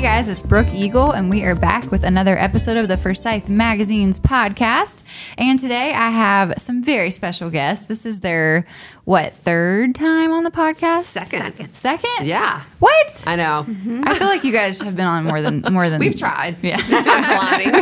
Hey 0.00 0.06
guys, 0.06 0.28
it's 0.28 0.40
Brooke 0.40 0.72
Eagle, 0.72 1.10
and 1.10 1.28
we 1.28 1.44
are 1.44 1.54
back 1.54 1.90
with 1.90 2.04
another 2.04 2.34
episode 2.38 2.78
of 2.78 2.88
the 2.88 2.96
Forsyth 2.96 3.50
Magazine's 3.50 4.18
podcast. 4.18 5.04
And 5.36 5.58
today 5.58 5.92
I 5.92 6.08
have 6.08 6.54
some 6.56 6.82
very 6.82 7.10
special 7.10 7.50
guests. 7.50 7.84
This 7.84 8.06
is 8.06 8.20
their, 8.20 8.66
what, 9.04 9.32
third 9.34 9.94
time 9.94 10.30
on 10.32 10.44
the 10.44 10.50
podcast? 10.50 11.02
Second. 11.04 11.74
Second? 11.74 12.26
Yeah. 12.26 12.62
What? 12.78 13.24
I 13.26 13.36
know. 13.36 13.66
I 14.04 14.14
feel 14.14 14.28
like 14.28 14.44
you 14.44 14.52
guys 14.52 14.80
have 14.82 14.96
been 14.96 15.06
on 15.06 15.24
more 15.24 15.42
than 15.42 15.62
more 15.72 15.90
than 15.90 15.98
We've 15.98 16.16
tried. 16.18 16.56
Yeah. 16.62 16.76
This 16.80 17.04
time's 17.04 17.26
aligning. 17.28 17.72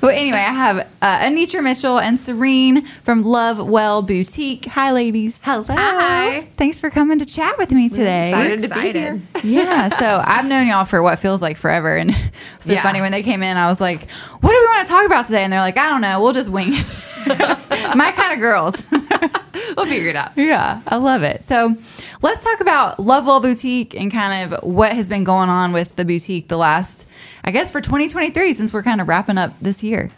But 0.00 0.14
anyway, 0.14 0.38
I 0.38 0.52
have 0.52 0.78
uh, 1.02 1.18
Anitra 1.18 1.62
Mitchell 1.62 1.98
and 1.98 2.18
Serene 2.18 2.84
from 2.86 3.22
Love 3.22 3.68
Well 3.68 4.02
Boutique. 4.02 4.64
Hi, 4.66 4.92
ladies. 4.92 5.40
Hello. 5.44 5.64
Hi. 5.68 6.40
Thanks 6.56 6.78
for 6.80 6.90
coming 6.90 7.18
to 7.18 7.26
chat 7.26 7.58
with 7.58 7.70
me 7.72 7.88
today. 7.88 8.30
excited 8.30 8.62
to 8.62 8.68
be 8.68 8.88
excited. 8.88 9.22
here. 9.42 9.62
yeah, 9.64 9.88
so 9.98 10.22
I've 10.24 10.46
known 10.46 10.66
y'all 10.66 10.84
for 10.84 11.02
what 11.02 11.18
feels 11.18 11.42
like 11.42 11.56
forever, 11.56 11.94
and 11.96 12.10
it's 12.54 12.66
so 12.66 12.72
Yeah. 12.72 12.82
funny 12.82 13.00
when 13.00 13.12
they 13.12 13.22
came 13.22 13.42
in. 13.42 13.56
I 13.56 13.68
was 13.68 13.80
like, 13.80 14.10
"What 14.10 14.50
do 14.50 14.58
we 14.58 14.66
want 14.66 14.86
to 14.86 14.90
talk 14.92 15.04
about 15.06 15.26
today?" 15.26 15.44
And 15.44 15.52
they're 15.52 15.60
like, 15.60 15.76
"I 15.78 15.88
don't 15.90 16.00
know. 16.00 16.20
We'll 16.22 16.32
just 16.32 16.48
wing 16.50 16.68
it." 16.70 16.96
My 17.96 18.12
kind 18.12 18.32
of 18.34 18.40
girls. 18.40 18.86
We'll 19.76 19.86
figure 19.86 20.08
it 20.10 20.16
out. 20.16 20.32
yeah, 20.36 20.80
I 20.86 20.96
love 20.96 21.22
it. 21.22 21.44
So 21.44 21.74
let's 22.22 22.42
talk 22.44 22.60
about 22.60 22.98
Lovewell 23.00 23.40
Boutique 23.40 23.94
and 23.94 24.10
kind 24.12 24.52
of 24.52 24.62
what 24.64 24.92
has 24.92 25.08
been 25.08 25.24
going 25.24 25.48
on 25.48 25.72
with 25.72 25.96
the 25.96 26.04
boutique 26.04 26.48
the 26.48 26.56
last, 26.56 27.08
I 27.44 27.50
guess, 27.50 27.70
for 27.70 27.80
2023 27.80 28.52
since 28.52 28.72
we're 28.72 28.82
kind 28.82 29.00
of 29.00 29.08
wrapping 29.08 29.38
up 29.38 29.58
this 29.60 29.82
year. 29.82 30.10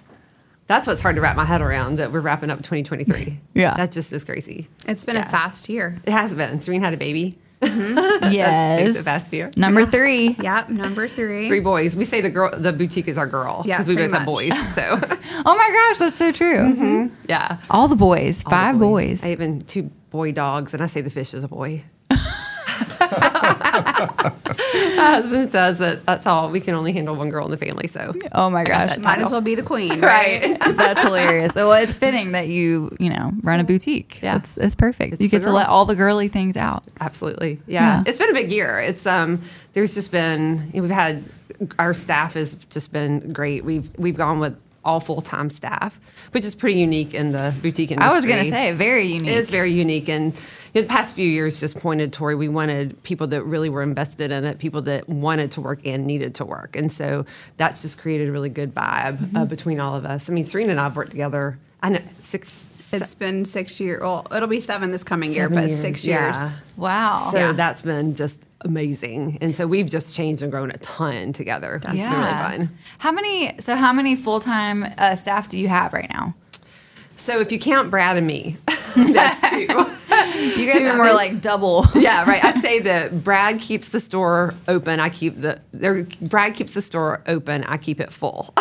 That's 0.66 0.86
what's 0.86 1.00
hard 1.00 1.16
to 1.16 1.22
wrap 1.22 1.34
my 1.36 1.46
head 1.46 1.62
around 1.62 1.96
that 1.96 2.12
we're 2.12 2.20
wrapping 2.20 2.50
up 2.50 2.58
2023. 2.58 3.38
Yeah. 3.54 3.74
That 3.74 3.90
just 3.90 4.12
is 4.12 4.22
crazy. 4.22 4.68
It's 4.86 5.04
been 5.04 5.16
Yeah. 5.16 5.26
a 5.26 5.30
fast 5.30 5.68
year. 5.68 5.98
It 6.04 6.12
has 6.12 6.34
been. 6.34 6.60
Serene 6.60 6.82
had 6.82 6.92
a 6.94 6.98
baby. 6.98 7.38
Mm-hmm. 7.60 8.28
Yes, 8.32 8.84
makes 8.86 8.98
it 8.98 9.02
fast 9.02 9.32
year. 9.32 9.50
Number 9.56 9.84
three. 9.86 10.36
Yep, 10.40 10.68
number 10.70 11.08
three. 11.08 11.48
Three 11.48 11.60
boys. 11.60 11.96
We 11.96 12.04
say 12.04 12.20
the 12.20 12.30
girl, 12.30 12.50
the 12.56 12.72
boutique 12.72 13.08
is 13.08 13.18
our 13.18 13.26
girl. 13.26 13.62
Yeah, 13.64 13.76
Because 13.78 13.88
we 13.88 13.94
pretty 13.94 14.10
both 14.10 14.18
have 14.18 14.26
boys. 14.26 14.52
So, 14.74 14.82
Oh 15.44 15.56
my 15.56 15.70
gosh, 15.72 15.98
that's 15.98 16.18
so 16.18 16.30
true. 16.32 16.74
Mm-hmm. 16.74 17.14
yeah. 17.28 17.58
All 17.70 17.88
the 17.88 17.96
boys, 17.96 18.44
All 18.44 18.50
the 18.50 18.56
five 18.56 18.78
boys. 18.78 19.24
I 19.24 19.30
even 19.32 19.60
two 19.62 19.84
boy 20.10 20.32
dogs, 20.32 20.74
and 20.74 20.82
I 20.82 20.86
say 20.86 21.00
the 21.00 21.10
fish 21.10 21.34
is 21.34 21.44
a 21.44 21.48
boy. 21.48 21.82
My 24.98 25.04
husband 25.12 25.52
says 25.52 25.78
that 25.78 26.04
that's 26.04 26.26
all. 26.26 26.50
We 26.50 26.60
can 26.60 26.74
only 26.74 26.92
handle 26.92 27.14
one 27.14 27.30
girl 27.30 27.44
in 27.44 27.50
the 27.50 27.56
family. 27.56 27.86
So, 27.86 28.14
Oh 28.32 28.50
my 28.50 28.64
gosh, 28.64 28.98
Might 28.98 29.20
as 29.20 29.30
well 29.30 29.40
be 29.40 29.54
the 29.54 29.62
queen, 29.62 30.00
right? 30.02 30.56
That's 30.76 31.00
hilarious. 31.02 31.54
Well, 31.54 31.72
it's 31.72 31.94
fitting 31.94 32.32
that 32.32 32.48
you, 32.48 32.94
you 32.98 33.10
know, 33.10 33.32
run 33.42 33.60
a 33.60 33.64
boutique. 33.64 34.20
Yeah. 34.22 34.36
it's, 34.36 34.56
it's 34.56 34.74
perfect. 34.74 35.14
It's 35.14 35.22
you 35.22 35.28
get 35.28 35.42
the 35.42 35.48
to 35.48 35.52
let 35.52 35.68
all 35.68 35.84
the 35.84 35.96
girly 35.96 36.28
things 36.28 36.56
out. 36.56 36.84
Absolutely. 37.00 37.60
Yeah. 37.66 37.98
Yeah. 37.98 38.04
It's 38.06 38.18
been 38.18 38.30
a 38.30 38.34
big 38.34 38.50
year. 38.50 38.78
It's 38.80 39.06
um 39.06 39.40
there's 39.72 39.94
just 39.94 40.10
been 40.12 40.70
you 40.74 40.80
know, 40.80 40.82
we've 40.82 40.90
had 40.90 41.24
our 41.78 41.94
staff 41.94 42.34
has 42.34 42.56
just 42.70 42.92
been 42.92 43.32
great. 43.32 43.64
We've 43.64 43.88
we've 43.98 44.16
gone 44.16 44.38
with 44.40 44.58
all 44.84 45.00
full-time 45.00 45.50
staff, 45.50 46.00
which 46.32 46.44
is 46.44 46.54
pretty 46.54 46.80
unique 46.80 47.12
in 47.14 47.32
the 47.32 47.54
boutique 47.62 47.90
industry. 47.90 48.10
I 48.10 48.14
was 48.14 48.24
gonna 48.24 48.44
say 48.44 48.72
very 48.72 49.04
unique. 49.04 49.28
It 49.28 49.36
is 49.36 49.50
very 49.50 49.72
unique 49.72 50.08
and 50.08 50.24
you 50.26 50.30
know, 50.32 50.38
the 50.82 50.88
past 50.88 51.14
few 51.16 51.28
years 51.28 51.60
just 51.60 51.78
pointed 51.78 52.12
toward 52.12 52.38
we 52.38 52.48
wanted 52.48 53.02
people 53.02 53.26
that 53.28 53.42
really 53.44 53.68
were 53.68 53.82
invested 53.82 54.30
in 54.32 54.44
it, 54.44 54.58
people 54.58 54.82
that 54.82 55.08
wanted 55.08 55.52
to 55.52 55.60
work 55.60 55.86
and 55.86 56.06
needed 56.06 56.34
to 56.36 56.44
work. 56.44 56.76
And 56.76 56.90
so 56.90 57.26
that's 57.56 57.82
just 57.82 57.98
created 57.98 58.28
a 58.28 58.32
really 58.32 58.48
good 58.50 58.74
vibe 58.74 59.16
Mm-hmm. 59.18 59.36
uh, 59.36 59.44
between 59.44 59.80
all 59.80 59.94
of 59.96 60.04
us. 60.04 60.28
I 60.28 60.32
mean, 60.32 60.44
Serene 60.44 60.70
and 60.70 60.78
I 60.80 60.84
have 60.84 60.96
worked 60.96 61.10
together 61.10 61.58
I 61.80 61.90
know 61.90 62.00
six 62.18 62.92
It's 62.92 63.14
been 63.14 63.44
six 63.44 63.78
years. 63.78 64.00
Well, 64.00 64.26
it'll 64.34 64.48
be 64.48 64.58
seven 64.60 64.90
this 64.90 65.04
coming 65.04 65.30
year, 65.32 65.44
Seven 65.44 65.58
but 65.58 65.68
years, 65.68 65.80
six 65.80 66.04
yeah. 66.04 66.36
years. 66.50 66.76
wow. 66.76 67.28
So 67.30 67.38
Yeah. 67.38 67.52
that's 67.52 67.82
been 67.82 68.16
just 68.16 68.44
amazing. 68.62 69.38
And 69.40 69.54
so 69.54 69.66
we've 69.68 69.88
just 69.88 70.12
changed 70.16 70.42
and 70.42 70.50
grown 70.50 70.72
a 70.72 70.78
ton 70.78 71.32
together. 71.32 71.78
That's 71.84 72.02
been 72.02 72.10
really 72.12 72.24
fun. 72.32 72.70
How 72.98 73.12
many? 73.12 73.56
So 73.60 73.76
how 73.76 73.92
many 73.92 74.16
full 74.16 74.40
time 74.40 74.86
uh, 74.98 75.14
staff 75.14 75.48
do 75.48 75.56
you 75.56 75.68
have 75.68 75.92
right 75.92 76.10
now? 76.10 76.34
So 77.16 77.38
if 77.40 77.52
you 77.52 77.60
count 77.60 77.90
Brad 77.90 78.16
and 78.16 78.26
me, 78.26 78.56
that's 79.12 79.50
two. 79.50 79.60
You 79.60 80.72
guys 80.72 80.86
are 80.86 80.96
more 80.96 81.12
like 81.12 81.40
double. 81.40 81.84
yeah, 81.94 82.28
right. 82.28 82.42
I 82.42 82.52
say 82.52 82.80
that 82.80 83.22
Brad 83.22 83.60
keeps 83.60 83.90
the 83.90 84.00
store 84.00 84.54
open. 84.66 84.98
I 85.00 85.08
keep 85.08 85.40
the. 85.40 85.60
Brad 86.22 86.54
keeps 86.54 86.74
the 86.74 86.82
store 86.82 87.22
open. 87.26 87.64
I 87.64 87.76
keep 87.76 88.00
it 88.00 88.12
full. 88.12 88.52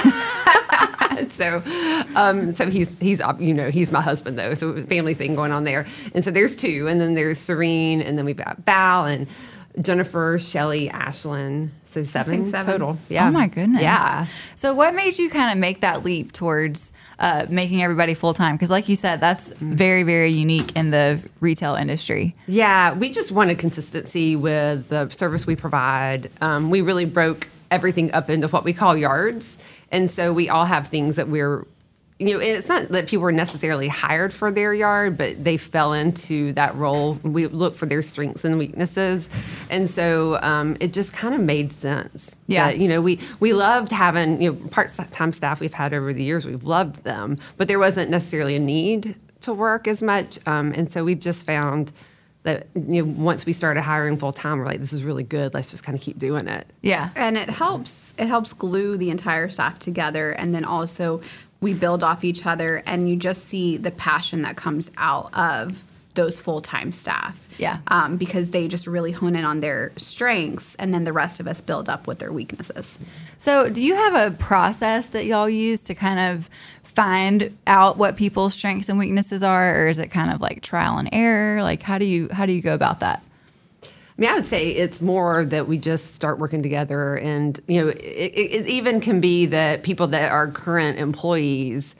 so, 1.29 1.63
um, 2.15 2.53
so 2.53 2.69
he's 2.69 2.97
he's 2.99 3.21
you 3.39 3.53
know 3.53 3.69
he's 3.71 3.91
my 3.91 4.01
husband 4.01 4.37
though. 4.37 4.53
So 4.53 4.83
family 4.83 5.13
thing 5.13 5.35
going 5.35 5.51
on 5.51 5.63
there. 5.63 5.87
And 6.13 6.23
so 6.23 6.29
there's 6.29 6.55
two, 6.55 6.87
and 6.87 7.01
then 7.01 7.15
there's 7.15 7.39
Serene, 7.39 8.01
and 8.01 8.17
then 8.17 8.25
we've 8.25 8.37
got 8.37 8.57
Val 8.65 9.05
and 9.05 9.27
Jennifer, 9.81 10.37
Shelly, 10.39 10.89
Ashlyn. 10.89 11.69
So 11.85 12.03
seven, 12.03 12.45
seven. 12.45 12.71
total. 12.73 12.97
Yeah. 13.09 13.27
Oh 13.27 13.31
my 13.31 13.47
goodness. 13.47 13.81
Yeah. 13.81 14.25
So 14.55 14.73
what 14.73 14.93
made 14.93 15.17
you 15.17 15.29
kind 15.29 15.51
of 15.51 15.57
make 15.57 15.81
that 15.81 16.03
leap 16.03 16.31
towards 16.31 16.93
uh, 17.19 17.45
making 17.49 17.81
everybody 17.81 18.13
full 18.13 18.33
time? 18.33 18.55
Because 18.55 18.69
like 18.71 18.89
you 18.89 18.95
said, 18.95 19.19
that's 19.19 19.47
Mm-hmm. 19.49 19.73
very 19.73 20.03
very 20.03 20.29
unique 20.31 20.75
in 20.75 20.91
the 20.91 21.19
retail 21.39 21.75
industry. 21.75 22.35
Yeah, 22.47 22.93
we 22.93 23.11
just 23.11 23.31
wanted 23.31 23.57
consistency 23.59 24.35
with 24.35 24.89
the 24.89 25.09
service 25.09 25.47
we 25.47 25.55
provide. 25.55 26.29
Um, 26.41 26.69
we 26.69 26.81
really 26.81 27.05
broke 27.05 27.47
everything 27.71 28.11
up 28.13 28.29
into 28.29 28.47
what 28.49 28.63
we 28.63 28.73
call 28.73 28.95
yards. 28.97 29.57
And 29.91 30.11
so 30.11 30.33
we 30.33 30.49
all 30.49 30.65
have 30.65 30.87
things 30.89 31.15
that 31.15 31.27
we're, 31.29 31.65
you 32.19 32.33
know, 32.33 32.39
it's 32.39 32.67
not 32.67 32.87
that 32.89 33.07
people 33.07 33.23
were 33.23 33.31
necessarily 33.31 33.87
hired 33.87 34.33
for 34.33 34.51
their 34.51 34.73
yard, 34.73 35.17
but 35.17 35.43
they 35.43 35.55
fell 35.55 35.93
into 35.93 36.51
that 36.53 36.73
role. 36.73 37.13
We 37.21 37.45
look 37.45 37.75
for 37.75 37.85
their 37.85 38.01
strengths 38.01 38.43
and 38.43 38.57
weaknesses. 38.57 39.29
And 39.69 39.87
so 39.87 40.41
um, 40.41 40.77
it 40.79 40.93
just 40.93 41.13
kind 41.13 41.35
of 41.35 41.41
made 41.41 41.71
sense. 41.71 42.35
Yeah. 42.47 42.67
that, 42.67 42.79
you 42.79 42.87
know, 42.87 43.01
we, 43.01 43.19
we 43.39 43.53
loved 43.53 43.91
having, 43.91 44.41
you 44.41 44.51
know, 44.51 44.69
part 44.69 44.91
time 45.11 45.31
staff 45.31 45.59
we've 45.59 45.73
had 45.73 45.93
over 45.93 46.11
the 46.11 46.23
years, 46.23 46.45
we've 46.45 46.63
loved 46.63 47.03
them, 47.03 47.37
but 47.55 47.67
there 47.67 47.79
wasn't 47.79 48.09
necessarily 48.09 48.55
a 48.55 48.59
need 48.59 49.15
to 49.41 49.53
work 49.53 49.87
as 49.87 50.01
much. 50.01 50.39
Um, 50.47 50.73
and 50.73 50.91
so 50.91 51.03
we've 51.03 51.19
just 51.19 51.45
found 51.45 51.91
that 52.43 52.65
you 52.73 53.05
know, 53.05 53.23
once 53.23 53.45
we 53.45 53.51
started 53.51 53.81
hiring 53.81 54.17
full 54.17 54.31
time, 54.31 54.57
we're 54.57 54.65
like, 54.65 54.79
this 54.79 54.93
is 54.93 55.03
really 55.03 55.23
good. 55.23 55.53
Let's 55.53 55.69
just 55.69 55.83
kind 55.83 55.97
of 55.97 56.01
keep 56.01 56.17
doing 56.17 56.47
it. 56.47 56.65
Yeah. 56.81 57.09
And 57.15 57.37
it 57.37 57.49
helps. 57.49 58.15
It 58.17 58.27
helps 58.27 58.53
glue 58.53 58.95
the 58.95 59.09
entire 59.09 59.49
staff 59.49 59.79
together, 59.79 60.31
and 60.31 60.55
then 60.55 60.63
also 60.63 61.21
we 61.59 61.73
build 61.73 62.03
off 62.03 62.23
each 62.23 62.45
other, 62.45 62.83
and 62.85 63.09
you 63.09 63.15
just 63.15 63.45
see 63.45 63.77
the 63.77 63.91
passion 63.91 64.43
that 64.43 64.55
comes 64.55 64.91
out 64.97 65.29
of 65.37 65.83
those 66.13 66.41
full 66.41 66.61
time 66.61 66.91
staff. 66.91 67.43
Yeah. 67.57 67.77
Um, 67.87 68.17
because 68.17 68.51
they 68.51 68.67
just 68.67 68.85
really 68.85 69.11
hone 69.11 69.35
in 69.35 69.43
on 69.43 69.61
their 69.61 69.91
strengths, 69.97 70.75
and 70.75 70.93
then 70.93 71.03
the 71.05 71.13
rest 71.13 71.39
of 71.39 71.47
us 71.47 71.61
build 71.61 71.89
up 71.89 72.05
with 72.05 72.19
their 72.19 72.31
weaknesses. 72.31 72.99
So, 73.37 73.69
do 73.69 73.83
you 73.83 73.95
have 73.95 74.33
a 74.33 74.35
process 74.35 75.07
that 75.09 75.25
y'all 75.25 75.49
use 75.49 75.81
to 75.83 75.95
kind 75.95 76.19
of 76.19 76.49
find 76.83 77.55
out 77.65 77.97
what 77.97 78.15
people's 78.15 78.53
strengths 78.53 78.89
and 78.89 78.99
weaknesses 78.99 79.43
are, 79.43 79.83
or 79.83 79.87
is 79.87 79.99
it 79.99 80.07
kind 80.07 80.31
of 80.31 80.41
like 80.41 80.61
trial 80.61 80.97
and 80.97 81.09
error? 81.11 81.63
Like, 81.63 81.81
how 81.81 81.97
do 81.97 82.05
you 82.05 82.29
how 82.31 82.45
do 82.45 82.53
you 82.53 82.61
go 82.61 82.73
about 82.73 82.99
that? 82.99 83.23
I 84.17 84.21
mean, 84.21 84.29
I 84.31 84.33
would 84.33 84.47
say 84.47 84.69
it's 84.71 84.99
more 84.99 85.45
that 85.45 85.67
we 85.67 85.77
just 85.77 86.15
start 86.15 86.39
working 86.39 86.63
together, 86.63 87.15
and 87.17 87.59
you 87.67 87.81
know, 87.81 87.89
it, 87.89 87.97
it, 87.99 88.51
it 88.51 88.67
even 88.67 88.99
can 88.99 89.21
be 89.21 89.45
that 89.47 89.83
people 89.83 90.07
that 90.07 90.31
are 90.31 90.47
current 90.47 90.97
employees 90.97 91.95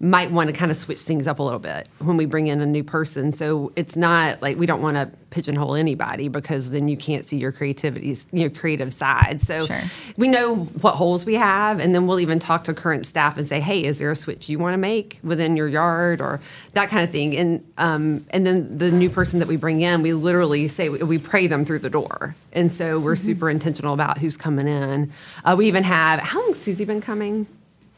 might 0.00 0.30
want 0.30 0.48
to 0.48 0.56
kind 0.56 0.70
of 0.70 0.76
switch 0.78 1.00
things 1.00 1.26
up 1.26 1.38
a 1.40 1.42
little 1.42 1.58
bit 1.58 1.86
when 1.98 2.16
we 2.16 2.24
bring 2.24 2.46
in 2.46 2.60
a 2.62 2.66
new 2.66 2.82
person. 2.82 3.32
So 3.32 3.70
it's 3.76 3.96
not 3.96 4.40
like 4.40 4.56
we 4.56 4.64
don't 4.64 4.80
want 4.80 4.96
to 4.96 5.10
pigeonhole 5.28 5.74
anybody 5.76 6.28
because 6.28 6.72
then 6.72 6.88
you 6.88 6.96
can't 6.96 7.24
see 7.24 7.36
your 7.36 7.52
creativities, 7.52 8.26
your 8.32 8.48
creative 8.50 8.92
side. 8.94 9.42
So 9.42 9.66
Sure. 9.66 9.82
we 10.16 10.26
know 10.26 10.54
what 10.80 10.94
holes 10.94 11.26
we 11.26 11.34
have, 11.34 11.78
and 11.80 11.94
then 11.94 12.06
we'll 12.06 12.18
even 12.18 12.38
talk 12.38 12.64
to 12.64 12.74
current 12.74 13.04
staff 13.06 13.36
and 13.36 13.46
say, 13.46 13.60
"Hey, 13.60 13.84
is 13.84 13.98
there 13.98 14.10
a 14.10 14.16
switch 14.16 14.48
you 14.48 14.58
want 14.58 14.72
to 14.74 14.78
make 14.78 15.20
within 15.22 15.54
your 15.54 15.68
yard 15.68 16.20
or 16.22 16.40
that 16.72 16.88
kind 16.88 17.04
of 17.04 17.10
thing?" 17.10 17.36
And 17.36 17.62
um, 17.78 18.24
and 18.30 18.46
then 18.46 18.78
the 18.78 18.90
new 18.90 19.10
person 19.10 19.38
that 19.40 19.48
we 19.48 19.56
bring 19.56 19.82
in, 19.82 20.00
we 20.02 20.14
literally 20.14 20.66
say 20.66 20.88
we 20.88 21.18
pray 21.18 21.46
them 21.46 21.64
through 21.66 21.80
the 21.80 21.90
door, 21.90 22.34
and 22.54 22.72
so 22.72 22.98
we're 22.98 23.16
super 23.16 23.50
intentional 23.50 23.92
about 23.94 24.18
who's 24.18 24.36
coming 24.38 24.66
in. 24.66 25.12
Uh, 25.44 25.54
we 25.56 25.66
even 25.68 25.84
have 25.84 26.20
how 26.20 26.40
long 26.40 26.48
has 26.54 26.60
Susie 26.62 26.86
been 26.86 27.02
coming? 27.02 27.46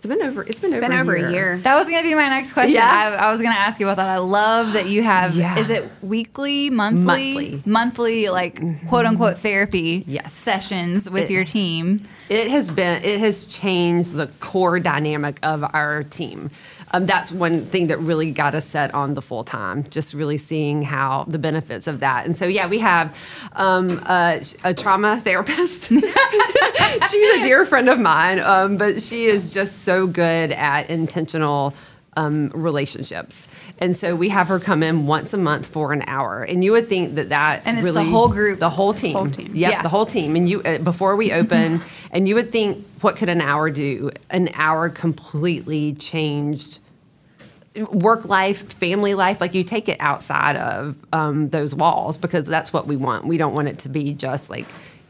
It's 0.04 0.08
been 0.08 0.20
over. 0.26 0.42
It's 0.42 0.58
been 0.58 0.70
It's 0.74 0.78
over 0.84 0.88
been 0.88 0.98
over 0.98 1.14
a 1.14 1.22
a 1.28 1.30
year. 1.30 1.58
That 1.58 1.76
was 1.76 1.88
going 1.88 2.02
to 2.02 2.08
be 2.08 2.16
my 2.16 2.28
next 2.28 2.54
question. 2.54 2.74
Yeah. 2.74 3.16
I, 3.20 3.28
I 3.28 3.30
was 3.30 3.40
going 3.40 3.52
to 3.54 3.58
ask 3.60 3.78
you 3.78 3.86
about 3.86 3.98
that. 3.98 4.08
I 4.08 4.18
love 4.18 4.72
that 4.72 4.88
you 4.88 5.00
have. 5.04 5.36
Yeah. 5.36 5.56
Is 5.56 5.70
it 5.70 5.88
weekly, 6.02 6.70
monthly, 6.70 7.04
Monthly. 7.04 7.62
monthly, 7.64 8.28
like 8.28 8.88
quote 8.88 9.06
unquote 9.06 9.38
therapy 9.38 10.02
Yes. 10.08 10.32
sessions 10.32 11.08
with 11.08 11.30
It- 11.30 11.30
your 11.30 11.44
team? 11.44 12.00
It 12.28 12.50
has 12.50 12.68
been. 12.72 13.04
It 13.04 13.20
has 13.20 13.44
changed 13.44 14.14
the 14.14 14.26
core 14.40 14.80
dynamic 14.80 15.38
of 15.44 15.62
our 15.72 16.02
team. 16.02 16.50
Um, 16.94 17.06
that's 17.06 17.30
one 17.30 17.64
thing 17.64 17.86
that 17.86 17.98
really 18.00 18.32
got 18.32 18.54
us 18.56 18.66
set 18.66 18.92
on 18.94 19.14
the 19.14 19.22
full 19.22 19.44
time. 19.44 19.84
Just 19.88 20.14
really 20.14 20.36
seeing 20.36 20.82
how 20.82 21.24
the 21.28 21.38
benefits 21.38 21.86
of 21.86 22.00
that. 22.00 22.26
And 22.26 22.36
so, 22.36 22.46
yeah, 22.46 22.66
we 22.68 22.78
have 22.80 23.16
um, 23.52 23.88
a, 24.08 24.42
a 24.64 24.74
trauma 24.74 25.20
therapist. 25.20 25.92
She's 27.10 27.40
a 27.40 27.42
dear 27.44 27.64
friend 27.64 27.88
of 27.88 27.98
mine, 28.00 28.38
um, 28.40 28.76
but 28.76 29.02
she 29.02 29.24
is 29.24 29.48
just 29.48 29.80
so 29.84 30.06
good 30.06 30.52
at 30.52 30.88
intentional 30.90 31.74
um, 32.16 32.50
relationships. 32.50 33.48
And 33.78 33.96
so 33.96 34.14
we 34.14 34.28
have 34.28 34.48
her 34.48 34.58
come 34.60 34.82
in 34.82 35.06
once 35.06 35.32
a 35.32 35.38
month 35.38 35.66
for 35.68 35.92
an 35.92 36.04
hour. 36.06 36.42
And 36.42 36.62
you 36.62 36.72
would 36.72 36.88
think 36.88 37.14
that 37.14 37.30
that 37.30 37.62
And 37.64 37.78
it's 37.78 37.92
the 37.92 38.04
whole 38.04 38.28
group. 38.28 38.58
the 38.58 38.70
whole 38.70 38.92
team, 38.94 39.14
Whole 39.14 39.30
team. 39.30 39.50
Yep, 39.54 39.70
Yeah. 39.70 39.82
the 39.82 39.88
whole 39.88 40.06
team. 40.06 40.36
And 40.36 40.48
you 40.48 40.62
uh, 40.62 40.78
before 40.78 41.16
we 41.16 41.32
open, 41.32 41.80
and 42.10 42.28
you 42.28 42.34
would 42.34 42.50
think, 42.52 42.86
what 43.00 43.16
could 43.16 43.28
an 43.28 43.40
hour 43.40 43.70
do? 43.70 44.10
An 44.30 44.50
hour 44.54 44.88
completely 44.88 45.94
changed 45.94 46.78
work 47.90 48.26
life, 48.26 48.70
family 48.74 49.14
life, 49.14 49.40
like 49.40 49.54
you 49.54 49.64
take 49.64 49.88
it 49.88 49.96
outside 49.98 50.56
of 50.56 50.94
um, 51.12 51.48
those 51.48 51.74
walls 51.74 52.18
because 52.18 52.46
that's 52.46 52.70
what 52.72 52.86
we 52.86 52.96
want. 52.96 53.24
We 53.26 53.38
don't 53.38 53.54
want 53.54 53.68
it 53.68 53.78
to 53.80 53.88
be 53.88 54.12
just 54.12 54.50
like 54.50 54.66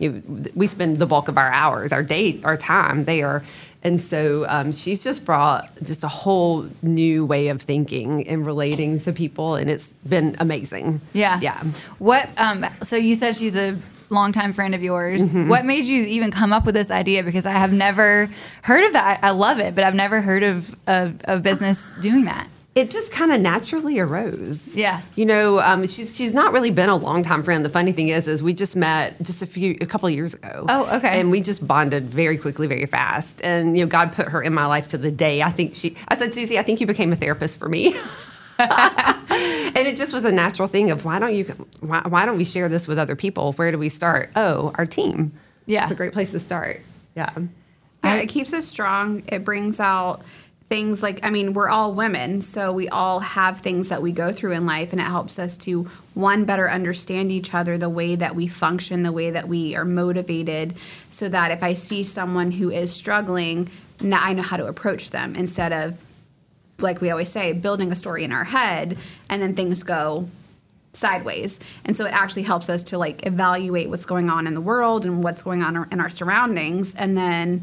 we 0.09 0.67
spend 0.67 0.99
the 0.99 1.07
bulk 1.07 1.29
of 1.29 1.39
our 1.39 1.51
hours, 1.51 1.93
our 1.93 2.03
day, 2.03 2.41
our 2.45 2.57
time 2.57 3.05
there. 3.05 3.45
And 3.85 4.01
so 4.01 4.47
um, 4.49 4.71
she's 4.71 5.03
just 5.03 5.25
brought 5.25 5.69
just 5.83 6.05
a 6.05 6.09
whole 6.09 6.67
new 6.83 7.25
way 7.25 7.49
of 7.49 7.61
thinking 7.61 8.29
and 8.29 8.47
relating 8.47 9.01
to 9.01 9.13
people, 9.13 9.57
and 9.57 9.69
it's 9.69 9.95
been 10.09 10.37
amazing. 10.39 11.01
Yeah. 11.13 11.41
yeah. 11.41 11.61
What? 11.99 12.29
Um. 12.39 12.65
So 12.83 12.97
you 12.97 13.17
said 13.17 13.35
she's 13.35 13.57
a 13.57 13.77
longtime 14.09 14.53
friend 14.53 14.75
of 14.75 14.83
yours. 14.85 15.29
Mm-hmm. 15.29 15.49
What 15.49 15.65
made 15.65 15.85
you 15.85 16.05
even 16.05 16.31
come 16.31 16.53
up 16.53 16.65
with 16.65 16.77
this 16.77 16.93
idea? 16.93 17.25
Because 17.25 17.45
I 17.45 17.53
have 17.53 17.73
never 17.73 18.29
heard 18.63 18.85
of 18.85 18.93
that. 18.93 19.21
I, 19.23 19.29
I 19.29 19.31
love 19.31 19.59
it, 19.59 19.75
but 19.75 19.83
I've 19.83 19.97
never 19.97 20.21
heard 20.21 20.45
of 20.45 20.77
of 20.87 21.21
a 21.25 21.41
business 21.41 21.93
doing 21.95 22.27
that. 22.27 22.47
It 22.75 22.91
just 22.91 23.13
kind 23.13 23.33
of 23.33 23.41
naturally 23.41 23.99
arose. 23.99 24.75
Yeah. 24.75 25.03
You 25.15 25.27
know, 25.27 25.61
um, 25.61 25.87
she's 25.87 26.17
she's 26.17 26.33
not 26.33 26.53
really 26.53 26.71
been 26.71 26.89
a 26.89 26.97
long 26.97 27.23
time 27.23 27.43
friend. 27.43 27.65
The 27.65 27.69
funny 27.69 27.93
thing 27.93 28.09
is, 28.09 28.29
is 28.29 28.43
we 28.43 28.55
just 28.55 28.77
met 28.77 29.21
just 29.23 29.43
a 29.43 29.47
few 29.47 29.77
a 29.81 29.87
couple 29.87 30.09
of 30.09 30.15
years 30.15 30.35
ago. 30.35 30.65
Oh, 30.69 30.97
okay. 30.97 31.21
And 31.21 31.31
we 31.31 31.43
just 31.43 31.67
bonded 31.67 32.05
very 32.05 32.39
quickly, 32.39 32.67
very 32.67 32.87
fast. 32.87 33.43
And 33.43 33.77
you 33.77 33.85
know, 33.85 33.89
God 33.89 34.13
put 34.13 34.29
her 34.29 34.43
in 34.43 34.55
my 34.55 34.67
life 34.67 34.89
to 34.89 34.99
the 34.99 35.11
day. 35.11 35.43
I 35.43 35.51
think 35.51 35.75
she. 35.75 35.97
I 36.09 36.17
said, 36.17 36.33
Susie, 36.33 36.59
I 36.59 36.63
think 36.63 36.81
you 36.81 36.87
became 36.87 37.13
a 37.13 37.17
therapist 37.17 37.59
for 37.59 37.69
me. 37.69 37.95
and 38.59 39.77
it 39.77 39.97
just 39.97 40.15
was 40.15 40.25
a 40.25 40.33
natural 40.33 40.69
thing 40.69 40.91
of 40.91 41.05
why 41.05 41.19
don't 41.19 41.35
you 41.35 41.45
why, 41.81 42.03
why 42.09 42.25
don't 42.25 42.39
we 42.39 42.45
share 42.45 42.71
this 42.71 42.89
with 42.89 42.99
other 42.99 43.17
people? 43.17 43.53
Where 43.53 43.71
do 43.71 43.79
we 43.79 43.91
start? 43.91 44.31
Oh, 44.35 44.73
our 44.77 44.87
team. 44.87 45.33
Yeah. 45.67 45.83
it's 45.83 45.93
a 45.93 45.97
great 45.97 46.13
place 46.13 46.33
to 46.33 46.41
start. 46.41 46.81
Yeah. 47.15 47.33
Yeah, 48.03 48.17
it 48.17 48.29
keeps 48.29 48.53
us 48.53 48.67
strong. 48.67 49.23
It 49.29 49.45
brings 49.45 49.79
out 49.79 50.23
things 50.73 51.03
like 51.03 51.21
I 51.23 51.29
mean, 51.29 51.53
we're 51.53 51.69
all 51.69 51.93
women, 51.93 52.41
so 52.41 52.73
we 52.73 52.89
all 52.89 53.21
have 53.21 53.61
things 53.61 53.91
that 53.91 54.01
we 54.01 54.11
go 54.11 54.33
through 54.33 54.53
in 54.53 54.65
life 54.65 54.93
and 54.93 55.01
it 55.03 55.05
helps 55.05 55.39
us 55.39 55.59
to 55.59 55.83
one 56.15 56.47
better 56.47 56.71
understand 56.71 57.31
each 57.31 57.53
other, 57.53 57.77
the 57.77 57.91
way 57.91 58.15
that 58.15 58.35
we 58.35 58.47
function, 58.47 59.03
the 59.03 59.13
way 59.13 59.33
that 59.33 59.47
we 59.47 59.77
are 59.77 59.85
motivated, 59.85 60.73
so 61.11 61.29
that 61.29 61.51
if 61.51 61.63
I 61.63 61.75
see 61.75 62.03
someone 62.03 62.51
who 62.51 62.71
is 62.71 62.91
struggling, 62.91 63.69
now 64.01 64.21
I 64.23 64.33
know 64.33 64.41
how 64.41 64.57
to 64.57 64.65
approach 64.65 65.11
them 65.11 65.37
instead 65.37 65.75
of 65.75 66.03
like 66.79 67.03
we 67.03 67.11
always 67.11 67.29
say, 67.29 67.53
building 67.53 67.93
a 67.93 67.95
story 67.95 68.25
in 68.25 68.33
our 68.33 68.45
head 68.45 68.97
and 69.29 69.43
then 69.43 69.55
things 69.55 69.83
go 69.83 70.27
sideways. 70.95 71.61
And 71.85 71.95
so 71.95 72.07
it 72.07 72.13
actually 72.15 72.45
helps 72.45 72.71
us 72.71 72.83
to 72.85 72.97
like 72.97 73.27
evaluate 73.27 73.91
what's 73.91 74.07
going 74.07 74.31
on 74.31 74.47
in 74.47 74.55
the 74.55 74.61
world 74.63 75.05
and 75.05 75.23
what's 75.23 75.43
going 75.43 75.63
on 75.63 75.87
in 75.93 76.01
our 76.01 76.09
surroundings 76.09 76.95
and 76.95 77.15
then 77.15 77.63